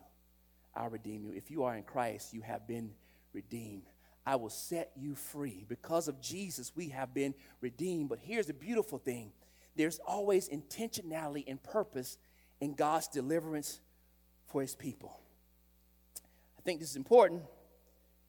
[0.75, 1.31] I'll redeem you.
[1.31, 2.91] If you are in Christ, you have been
[3.33, 3.89] redeemed.
[4.25, 5.65] I will set you free.
[5.67, 8.09] Because of Jesus, we have been redeemed.
[8.09, 9.31] But here's the beautiful thing
[9.75, 12.17] there's always intentionality and purpose
[12.61, 13.79] in God's deliverance
[14.47, 15.19] for his people.
[16.57, 17.43] I think this is important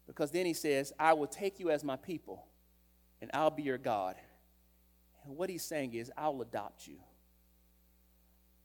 [0.07, 2.45] because then he says, I will take you as my people
[3.21, 4.15] and I'll be your God.
[5.25, 6.97] And what he's saying is, I'll adopt you.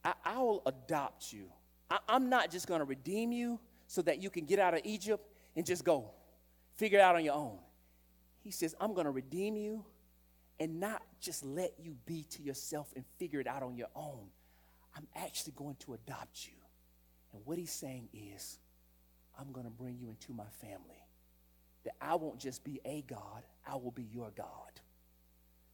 [0.03, 1.51] I, will adopt you.
[1.91, 4.81] I, I'm not just going to redeem you so that you can get out of
[4.85, 6.11] Egypt and just go
[6.77, 7.57] figure it out on your own.
[8.43, 9.83] He says, I'm going to redeem you
[10.59, 14.27] and not just let you be to yourself and figure it out on your own.
[14.97, 16.53] I'm actually going to adopt you.
[17.33, 18.57] And what he's saying is,
[19.39, 21.03] I'm going to bring you into my family.
[21.83, 24.47] That I won't just be a God, I will be your God.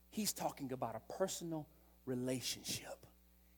[0.10, 1.68] He's talking about a personal
[2.06, 3.06] relationship.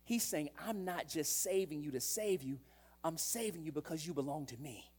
[0.03, 2.59] He's saying, I'm not just saving you to save you,
[3.03, 4.89] I'm saving you because you belong to me.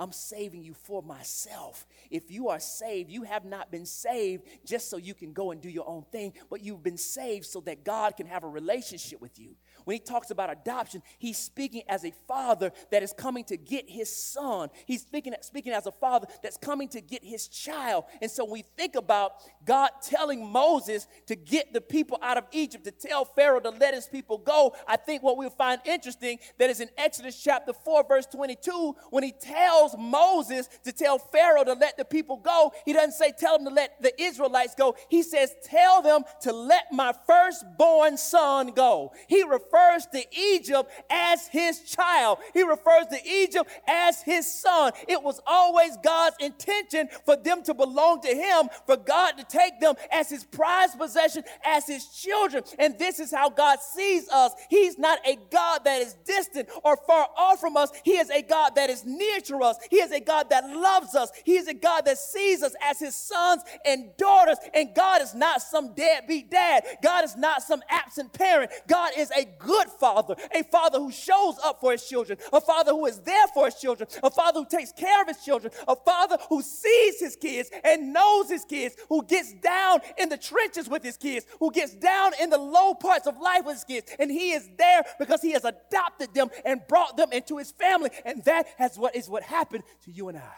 [0.00, 1.86] I'm saving you for myself.
[2.10, 5.60] If you are saved, you have not been saved just so you can go and
[5.60, 9.20] do your own thing, but you've been saved so that God can have a relationship
[9.20, 9.54] with you.
[9.84, 13.90] When he talks about adoption, he's speaking as a father that is coming to get
[13.90, 14.70] his son.
[14.86, 18.04] He's speaking, speaking as a father that's coming to get his child.
[18.22, 19.32] And so we think about
[19.66, 23.92] God telling Moses to get the people out of Egypt, to tell Pharaoh to let
[23.92, 24.74] his people go.
[24.88, 29.24] I think what we'll find interesting that is in Exodus chapter 4, verse 22, when
[29.24, 33.58] he tells Moses to tell Pharaoh to let the people go, he doesn't say tell
[33.58, 34.96] them to let the Israelites go.
[35.08, 39.12] He says, tell them to let my firstborn son go.
[39.28, 42.38] He refers to Egypt as his child.
[42.54, 44.92] He refers to Egypt as his son.
[45.08, 49.80] It was always God's intention for them to belong to him, for God to take
[49.80, 52.64] them as his prized possession, as his children.
[52.78, 54.52] And this is how God sees us.
[54.68, 57.90] He's not a God that is distant or far off from us.
[58.04, 59.76] He is a God that is near to us.
[59.88, 61.30] He is a God that loves us.
[61.44, 64.58] He is a God that sees us as his sons and daughters.
[64.74, 66.84] And God is not some deadbeat dad.
[67.02, 68.70] God is not some absent parent.
[68.86, 72.92] God is a good father, a father who shows up for his children, a father
[72.92, 75.96] who is there for his children, a father who takes care of his children, a
[75.96, 80.88] father who sees his kids and knows his kids, who gets down in the trenches
[80.88, 84.12] with his kids, who gets down in the low parts of life with his kids.
[84.18, 88.10] And he is there because he has adopted them and brought them into his family.
[88.24, 90.54] And that has what is what happened to you and I.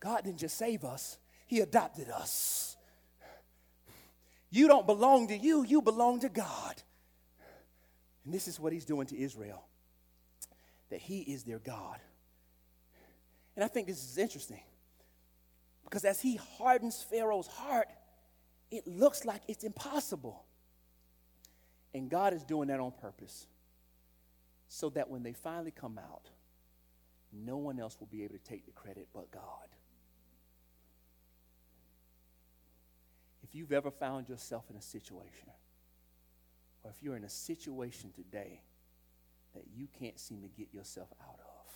[0.00, 2.76] God didn't just save us, he adopted us.
[4.50, 6.82] You don't belong to you, you belong to God.
[8.24, 9.64] And this is what he's doing to Israel
[10.90, 11.98] that he is their God.
[13.56, 14.62] And I think this is interesting
[15.84, 17.88] because as he hardens Pharaoh's heart,
[18.70, 20.44] it looks like it's impossible.
[21.94, 23.46] And God is doing that on purpose
[24.68, 26.28] so that when they finally come out,
[27.44, 29.42] no one else will be able to take the credit but God.
[33.42, 35.48] If you've ever found yourself in a situation
[36.82, 38.62] or if you're in a situation today
[39.54, 41.74] that you can't seem to get yourself out of,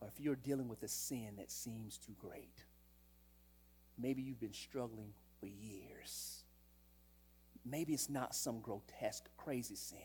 [0.00, 2.64] or if you're dealing with a sin that seems too great,
[3.98, 6.42] maybe you've been struggling for years.
[7.64, 9.98] Maybe it's not some grotesque, crazy sin.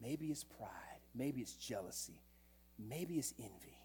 [0.00, 1.00] Maybe it's pride.
[1.14, 2.20] Maybe it's jealousy.
[2.78, 3.78] Maybe it's envy.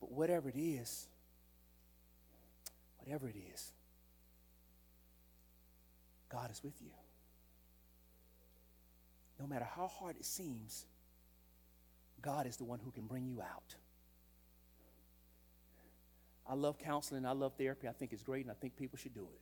[0.00, 1.08] But whatever it is,
[2.98, 3.72] whatever it is,
[6.30, 6.90] God is with you.
[9.38, 10.86] No matter how hard it seems,
[12.22, 13.74] God is the one who can bring you out.
[16.46, 17.88] I love counseling, I love therapy.
[17.88, 19.40] I think it's great, and I think people should do it.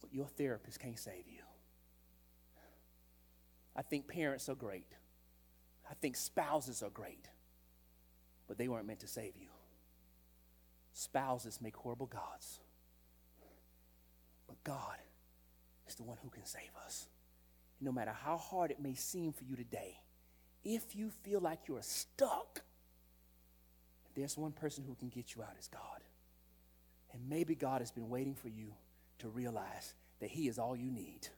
[0.00, 1.42] But your therapist can't save you.
[3.74, 4.86] I think parents are great.
[5.90, 7.28] I think spouses are great.
[8.46, 9.48] But they weren't meant to save you.
[10.92, 12.60] Spouses make horrible gods.
[14.46, 14.96] But God
[15.86, 17.06] is the one who can save us.
[17.78, 20.00] And no matter how hard it may seem for you today,
[20.64, 22.62] if you feel like you're stuck,
[24.14, 26.02] there's one person who can get you out, it's God.
[27.12, 28.72] And maybe God has been waiting for you
[29.20, 31.28] to realize that He is all you need,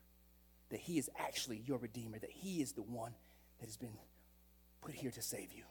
[0.69, 3.13] that He is actually your Redeemer, that He is the one
[3.59, 3.93] that has been
[4.81, 5.63] put here to save you.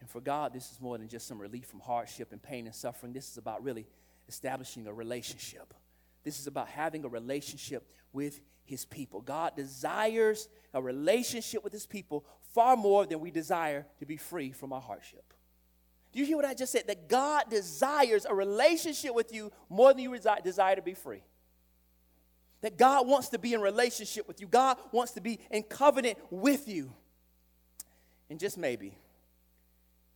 [0.00, 2.74] And for God, this is more than just some relief from hardship and pain and
[2.74, 3.12] suffering.
[3.12, 3.86] This is about really
[4.28, 5.74] establishing a relationship.
[6.24, 9.20] This is about having a relationship with His people.
[9.20, 14.52] God desires a relationship with His people far more than we desire to be free
[14.52, 15.32] from our hardship.
[16.12, 16.86] Do you hear what I just said?
[16.86, 21.22] That God desires a relationship with you more than you desire to be free.
[22.62, 24.46] That God wants to be in relationship with you.
[24.46, 26.92] God wants to be in covenant with you.
[28.30, 28.96] And just maybe,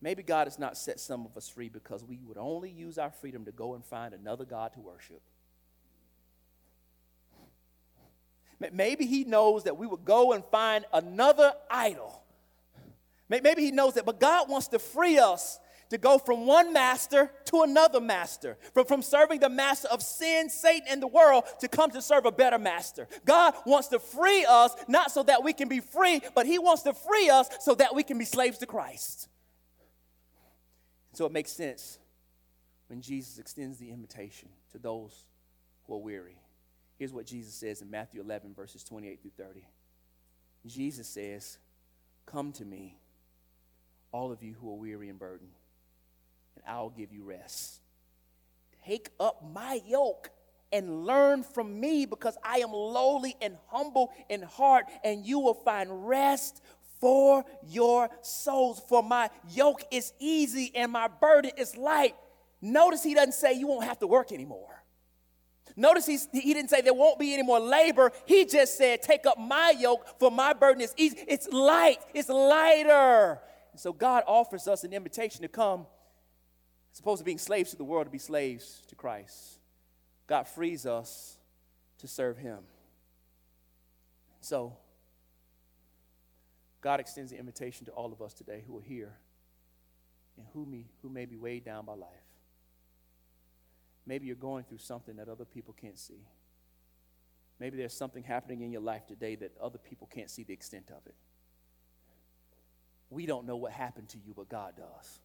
[0.01, 3.11] maybe God has not set some of us free because we would only use our
[3.11, 5.23] freedom to go and find another God to worship.
[8.73, 12.23] Maybe He knows that we would go and find another idol.
[13.29, 15.59] Maybe He knows that, but God wants to free us
[15.93, 20.49] to go from one master to another master, from, from serving the master of sin,
[20.49, 23.07] Satan, and the world to come to serve a better master.
[23.27, 26.81] God wants to free us, not so that we can be free, but He wants
[26.85, 29.29] to free us so that we can be slaves to Christ.
[31.13, 31.99] So it makes sense
[32.87, 35.27] when Jesus extends the invitation to those
[35.87, 36.39] who are weary.
[36.99, 39.67] Here's what Jesus says in Matthew 11, verses 28 through 30.
[40.65, 41.59] Jesus says,
[42.25, 42.97] Come to me,
[44.11, 45.53] all of you who are weary and burdened
[46.57, 47.81] and I'll give you rest.
[48.87, 50.31] Take up my yoke
[50.73, 55.55] and learn from me because I am lowly and humble in heart, and you will
[55.55, 56.63] find rest
[57.01, 58.81] for your souls.
[58.89, 62.15] For my yoke is easy and my burden is light.
[62.61, 64.69] Notice he doesn't say you won't have to work anymore.
[65.75, 68.13] Notice he's, he didn't say there won't be any more labor.
[68.27, 71.19] He just said, Take up my yoke, for my burden is easy.
[71.27, 73.41] It's light, it's lighter.
[73.75, 75.87] So God offers us an invitation to come
[76.93, 79.59] as opposed to being slaves to the world, to be slaves to Christ.
[80.27, 81.39] God frees us
[81.99, 82.59] to serve Him.
[84.41, 84.77] So,
[86.81, 89.13] God extends the invitation to all of us today who are here
[90.37, 92.09] and who, me, who may be weighed down by life.
[94.05, 96.27] Maybe you're going through something that other people can't see.
[97.61, 100.91] Maybe there's something happening in your life today that other people can't see the extent
[100.91, 101.15] of it.
[103.11, 105.21] We don't know what happened to you, but God does.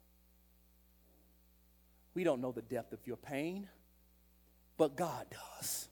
[2.18, 3.70] We don't know the depth of your pain,
[4.76, 5.88] but God does.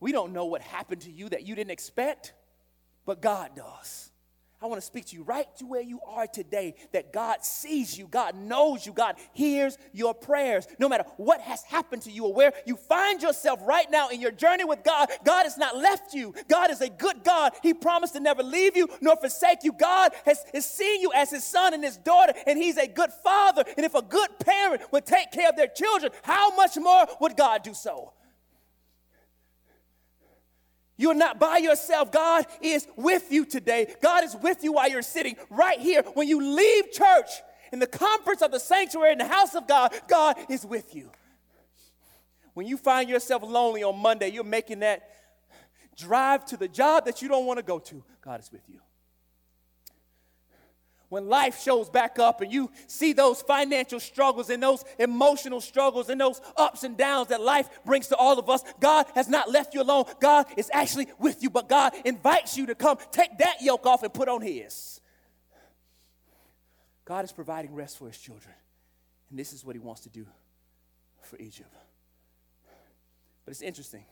[0.00, 2.34] We don't know what happened to you that you didn't expect,
[3.06, 4.10] but God does.
[4.62, 7.98] I want to speak to you right to where you are today that God sees
[7.98, 10.66] you, God knows you, God hears your prayers.
[10.78, 14.18] No matter what has happened to you or where you find yourself right now in
[14.18, 16.34] your journey with God, God has not left you.
[16.48, 17.52] God is a good God.
[17.62, 19.72] He promised to never leave you nor forsake you.
[19.72, 23.12] God has, has seen you as his son and his daughter, and he's a good
[23.22, 23.62] father.
[23.76, 27.36] And if a good parent would take care of their children, how much more would
[27.36, 28.14] God do so?
[30.96, 32.10] You're not by yourself.
[32.10, 33.94] God is with you today.
[34.00, 36.02] God is with you while you're sitting right here.
[36.14, 37.28] When you leave church
[37.72, 41.10] in the comforts of the sanctuary in the house of God, God is with you.
[42.54, 45.10] When you find yourself lonely on Monday, you're making that
[45.96, 48.80] drive to the job that you don't want to go to, God is with you
[51.08, 56.08] when life shows back up and you see those financial struggles and those emotional struggles
[56.08, 59.50] and those ups and downs that life brings to all of us, God has not
[59.50, 60.04] left you alone.
[60.20, 64.02] God is actually with you, but God invites you to come take that yoke off
[64.02, 65.00] and put on His.
[67.04, 68.54] God is providing rest for His children,
[69.30, 70.26] and this is what He wants to do
[71.22, 71.72] for Egypt.
[73.44, 74.04] But it's interesting.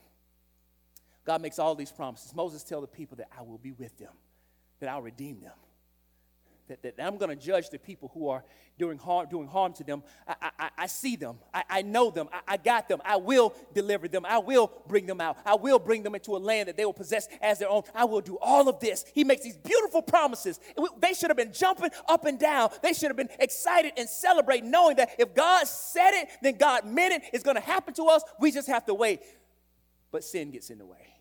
[1.25, 2.33] God makes all these promises.
[2.33, 4.13] Moses tells the people that I will be with them,
[4.79, 5.51] that I'll redeem them
[6.67, 8.43] that, that I'm going to judge the people who are
[8.77, 10.03] doing harm, doing harm to them.
[10.27, 11.37] I, I, I see them.
[11.53, 12.27] I, I know them.
[12.33, 13.01] I, I, got them.
[13.05, 14.25] I will deliver them.
[14.25, 15.37] I will bring them out.
[15.45, 17.83] I will bring them into a land that they will possess as their own.
[17.93, 19.05] I will do all of this.
[19.13, 20.59] He makes these beautiful promises.
[20.99, 22.69] They should have been jumping up and down.
[22.81, 26.85] They should have been excited and celebrating, knowing that if God said it, then God
[26.85, 27.29] meant it.
[27.33, 28.23] It's going to happen to us.
[28.39, 29.21] We just have to wait.
[30.11, 31.15] But sin gets in the way.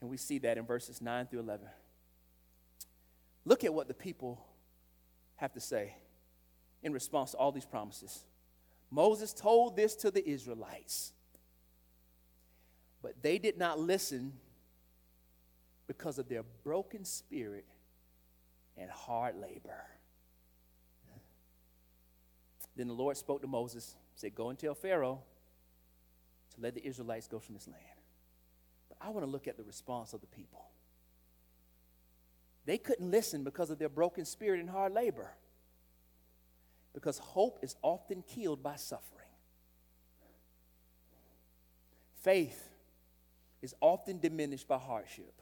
[0.00, 1.66] And we see that in verses 9 through 11.
[3.50, 4.40] Look at what the people
[5.34, 5.96] have to say
[6.84, 8.24] in response to all these promises.
[8.92, 11.12] Moses told this to the Israelites,
[13.02, 14.34] but they did not listen
[15.88, 17.64] because of their broken spirit
[18.78, 19.84] and hard labor.
[22.76, 25.22] Then the Lord spoke to Moses, said, Go and tell Pharaoh
[26.54, 27.82] to let the Israelites go from this land.
[28.88, 30.70] But I want to look at the response of the people.
[32.66, 35.30] They couldn't listen because of their broken spirit and hard labor.
[36.92, 39.28] Because hope is often killed by suffering.
[42.22, 42.68] Faith
[43.62, 45.32] is often diminished by hardship,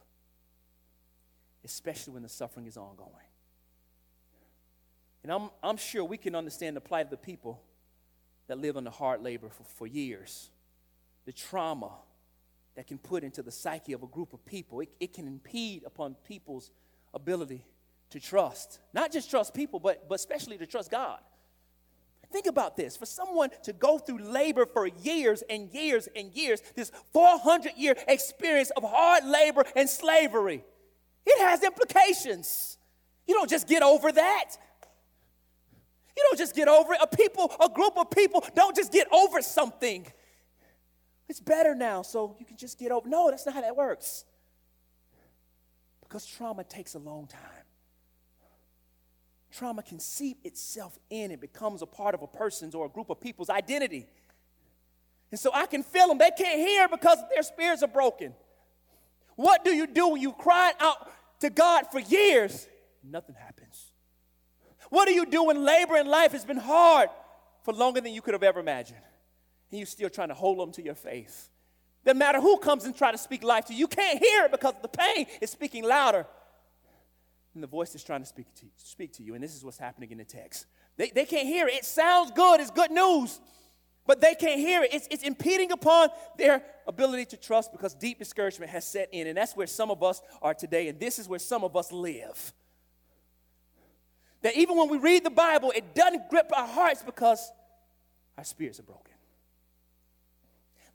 [1.65, 3.13] especially when the suffering is ongoing.
[5.23, 7.61] And I'm, I'm sure we can understand the plight of the people
[8.47, 10.51] that live under hard labor for, for years,
[11.27, 11.93] the trauma
[12.77, 14.81] that can put into the psyche of a group of people.
[14.81, 16.71] It, it can impede upon people's
[17.15, 17.65] ability
[18.11, 18.79] to trust.
[18.93, 21.21] Not just trust people, but, but especially to trust God.
[22.31, 26.61] Think about this for someone to go through labor for years and years and years,
[26.75, 30.63] this 400 year experience of hard labor and slavery,
[31.25, 32.77] it has implications.
[33.27, 34.57] You don't just get over that.
[36.17, 37.01] You don't just get over it.
[37.03, 40.07] A people, a group of people don't just get over something.
[41.29, 43.09] It's better now, so you can just get over.
[43.09, 44.25] No, that's not how that works.
[46.09, 47.41] Because trauma takes a long time.
[49.51, 53.11] Trauma can seep itself in, it becomes a part of a person's or a group
[53.11, 54.07] of people's identity.
[55.31, 56.19] And so I can feel them.
[56.19, 58.35] They can't hear because their spirits are broken.
[59.37, 62.67] What do you do when you cry out to God for years?
[63.05, 63.93] Nothing happens.
[64.91, 67.11] What do you do when labor in life has been hard
[67.63, 69.01] for longer than you could have ever imagined?
[69.71, 71.51] And you're still trying to hold on to your faith.
[72.09, 74.51] Doesn't matter who comes and try to speak life to you, you can't hear it
[74.51, 76.25] because the pain is speaking louder
[77.53, 79.35] and the voice is trying to speak to, speak to you.
[79.35, 80.65] And this is what's happening in the text.
[80.97, 81.75] They, they can't hear it.
[81.75, 83.39] It sounds good, it's good news,
[84.07, 84.95] but they can't hear it.
[84.95, 89.27] It's, it's impeding upon their ability to trust because deep discouragement has set in.
[89.27, 91.93] And that's where some of us are today, and this is where some of us
[91.93, 92.55] live.
[94.41, 97.53] That even when we read the Bible, it doesn't grip our hearts because
[98.39, 99.13] our spirits are broken.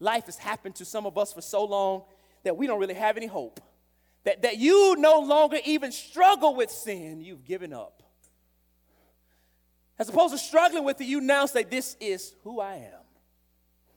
[0.04, 2.04] Life has happened to some of us for so long
[2.44, 3.62] that we don't really have any hope
[4.26, 8.04] that, that you no longer even struggle with sin, you've given up.
[10.00, 13.00] As opposed to struggling with it, you now say, This is who I am.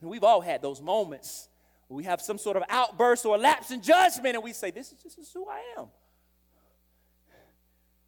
[0.01, 1.49] And we've all had those moments
[1.89, 4.93] where we have some sort of outburst or lapse in judgment, and we say, This
[4.93, 5.87] is, this is who I am.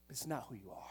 [0.07, 0.85] But it's not who you are.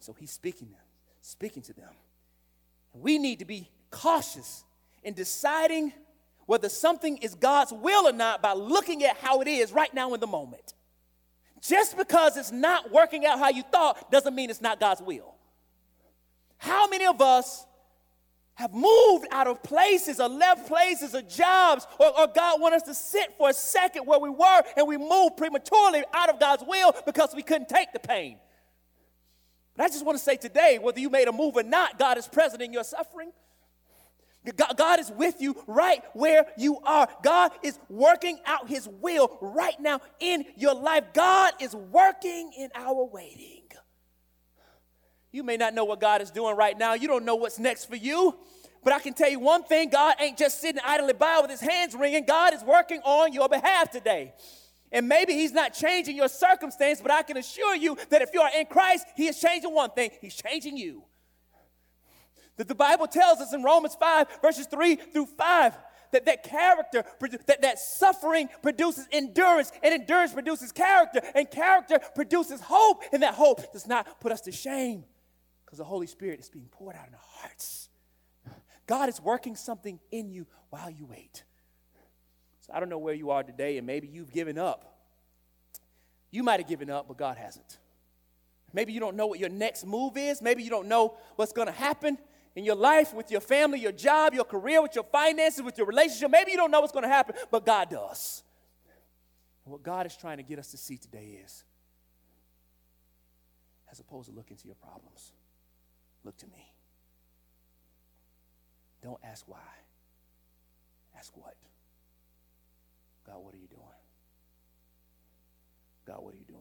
[0.00, 0.80] So he's speaking, them,
[1.20, 1.90] speaking to them.
[2.92, 4.64] And we need to be cautious
[5.02, 5.92] in deciding
[6.46, 10.14] whether something is God's will or not by looking at how it is right now
[10.14, 10.74] in the moment.
[11.60, 15.34] Just because it's not working out how you thought doesn't mean it's not God's will.
[16.58, 17.64] How many of us
[18.54, 22.82] have moved out of places or left places or jobs, or, or, God want us
[22.82, 26.62] to sit for a second where we were and we moved prematurely out of God's
[26.64, 28.38] will because we couldn't take the pain?
[29.76, 32.16] But I just want to say today, whether you made a move or not, God
[32.16, 33.32] is present in your suffering.
[34.76, 37.08] God is with you right where you are.
[37.22, 41.04] God is working out His will right now in your life.
[41.14, 43.62] God is working in our waiting.
[45.32, 46.94] You may not know what God is doing right now.
[46.94, 48.36] You don't know what's next for you.
[48.84, 51.60] But I can tell you one thing God ain't just sitting idly by with his
[51.60, 52.24] hands wringing.
[52.26, 54.34] God is working on your behalf today.
[54.92, 58.40] And maybe he's not changing your circumstance, but I can assure you that if you
[58.42, 61.02] are in Christ, he is changing one thing he's changing you.
[62.56, 65.74] That the Bible tells us in Romans 5, verses 3 through 5,
[66.12, 67.04] that that character,
[67.46, 73.34] that, that suffering produces endurance, and endurance produces character, and character produces hope, and that
[73.34, 75.04] hope does not put us to shame
[75.64, 77.88] because the Holy Spirit is being poured out in our hearts.
[78.86, 81.42] God is working something in you while you wait.
[82.60, 84.98] So I don't know where you are today, and maybe you've given up.
[86.30, 87.78] You might have given up, but God hasn't.
[88.72, 90.42] Maybe you don't know what your next move is.
[90.42, 92.18] Maybe you don't know what's going to happen
[92.54, 95.86] in your life, with your family, your job, your career, with your finances, with your
[95.86, 96.30] relationship.
[96.30, 98.42] Maybe you don't know what's going to happen, but God does.
[99.64, 101.64] And what God is trying to get us to see today is
[103.90, 105.32] as opposed to look into your problems,
[106.24, 106.72] look to me.
[109.02, 109.58] Don't ask why,
[111.16, 111.54] ask what.
[113.26, 113.80] God, what are you doing?
[116.06, 116.60] God, what are you doing?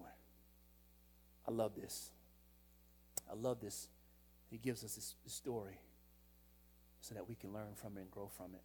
[1.48, 2.12] I love this.
[3.30, 3.90] I love this
[4.54, 5.80] he gives us this, story
[7.02, 8.62] so that we can learn from it and grow from it.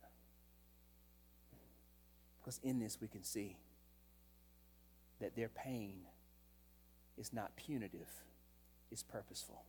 [2.39, 3.57] Because in this, we can see
[5.19, 6.01] that their pain
[7.17, 8.11] is not punitive,
[8.93, 9.63] it's purposeful.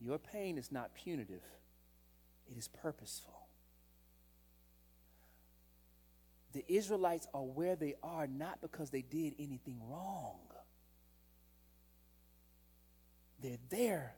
[0.00, 1.42] Your pain is not punitive,
[2.48, 3.48] it is purposeful.
[6.52, 10.38] The Israelites are where they are not because they did anything wrong.
[13.42, 14.14] They're there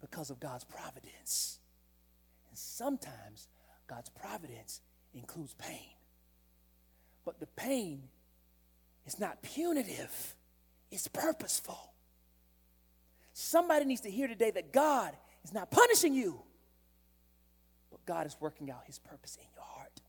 [0.00, 1.58] because of God's providence.
[2.48, 3.48] And sometimes
[3.86, 4.80] God's providence
[5.14, 5.94] includes pain.
[7.24, 8.02] But the pain
[9.06, 10.34] is not punitive,
[10.90, 11.78] it's purposeful.
[13.32, 16.42] Somebody needs to hear today that God is not punishing you,
[17.90, 20.00] but God is working out his purpose in your heart.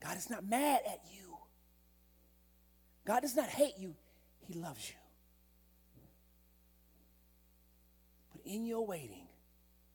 [0.00, 1.27] God is not mad at you.
[3.08, 3.94] God does not hate you,
[4.46, 4.96] He loves you.
[8.30, 9.26] But in your waiting,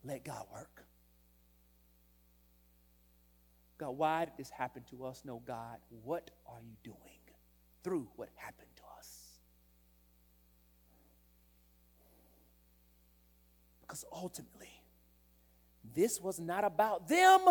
[0.04, 0.84] let God work.
[3.78, 5.22] God, why did this happen to us?
[5.24, 6.98] No, God, what are you doing
[7.84, 9.20] through what happened to us?
[13.82, 14.82] Because ultimately,
[15.94, 17.42] this was not about them,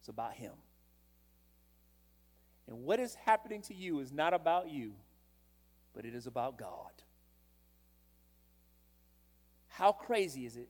[0.00, 0.54] it's about Him.
[2.70, 4.92] And what is happening to you is not about you,
[5.92, 6.92] but it is about God.
[9.66, 10.68] How crazy is it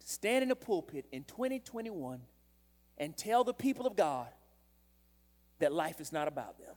[0.00, 2.20] to stand in a pulpit in 2021
[2.98, 4.28] and tell the people of God
[5.60, 6.74] that life is not about them?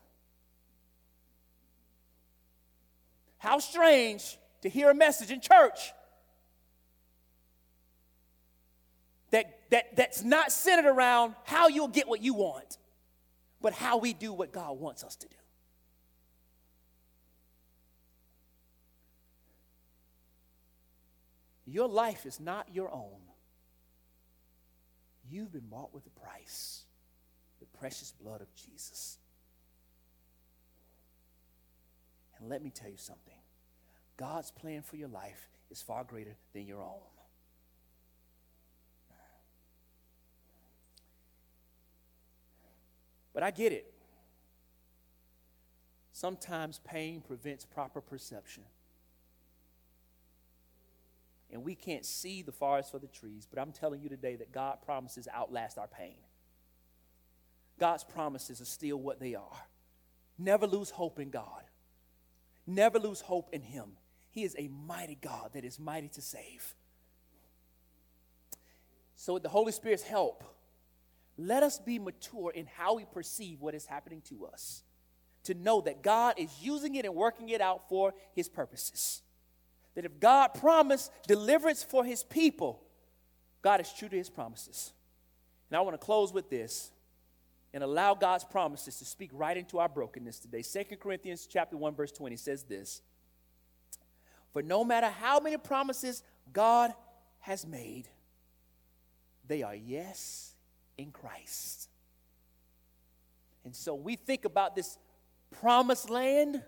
[3.37, 5.91] How strange to hear a message in church
[9.31, 12.77] that, that, that's not centered around how you'll get what you want
[13.65, 15.35] but how we do what God wants us to do.
[21.65, 23.23] Your life is not your own.
[25.27, 26.83] You've been bought with a price
[27.59, 29.17] the precious blood of Jesus.
[32.37, 33.33] And let me tell you something
[34.15, 37.14] God's plan for your life is far greater than your own.
[43.35, 43.93] But I get it.
[46.13, 48.63] Sometimes pain prevents proper perception.
[51.51, 54.53] And we can't see the forest for the trees, but I'm telling you today that
[54.53, 56.15] God promises outlast our pain.
[57.77, 59.61] God's promises are still what they are.
[60.39, 61.63] Never lose hope in God.
[62.65, 63.97] Never lose hope in Him.
[64.31, 66.73] He is a mighty God that is mighty to save.
[69.15, 70.43] So, with the Holy Spirit's help,
[71.37, 74.83] let us be mature in how we perceive what is happening to us.
[75.43, 79.21] To know that God is using it and working it out for his purposes.
[79.95, 82.81] That if God promised deliverance for his people,
[83.61, 84.93] God is true to his promises.
[85.69, 86.91] And I want to close with this
[87.73, 90.61] and allow God's promises to speak right into our brokenness today.
[90.61, 93.01] Second Corinthians chapter 1 verse 20 says this.
[94.53, 96.23] For no matter how many promises
[96.53, 96.93] God
[97.39, 98.07] has made,
[99.47, 100.54] they are yes
[100.97, 101.89] in Christ.
[103.63, 104.97] And so we think about this
[105.59, 106.61] promised land,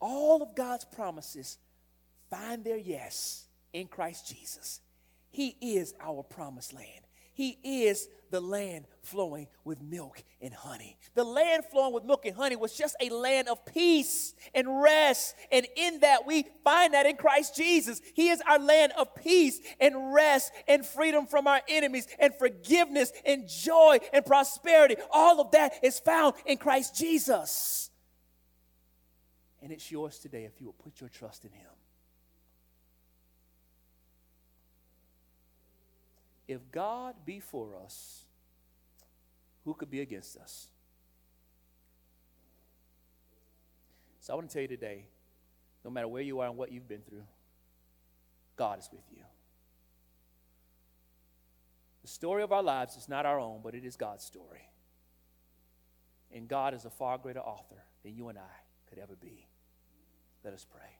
[0.00, 1.58] all of God's promises
[2.30, 4.80] find their yes in Christ Jesus.
[5.30, 7.06] He is our promised land.
[7.40, 10.98] He is the land flowing with milk and honey.
[11.14, 15.34] The land flowing with milk and honey was just a land of peace and rest.
[15.50, 18.02] And in that, we find that in Christ Jesus.
[18.12, 23.10] He is our land of peace and rest and freedom from our enemies and forgiveness
[23.24, 24.96] and joy and prosperity.
[25.10, 27.90] All of that is found in Christ Jesus.
[29.62, 31.70] And it's yours today if you will put your trust in Him.
[36.50, 38.24] If God be for us,
[39.64, 40.66] who could be against us?
[44.18, 45.04] So I want to tell you today
[45.84, 47.22] no matter where you are and what you've been through,
[48.56, 49.22] God is with you.
[52.02, 54.72] The story of our lives is not our own, but it is God's story.
[56.34, 59.46] And God is a far greater author than you and I could ever be.
[60.42, 60.99] Let us pray.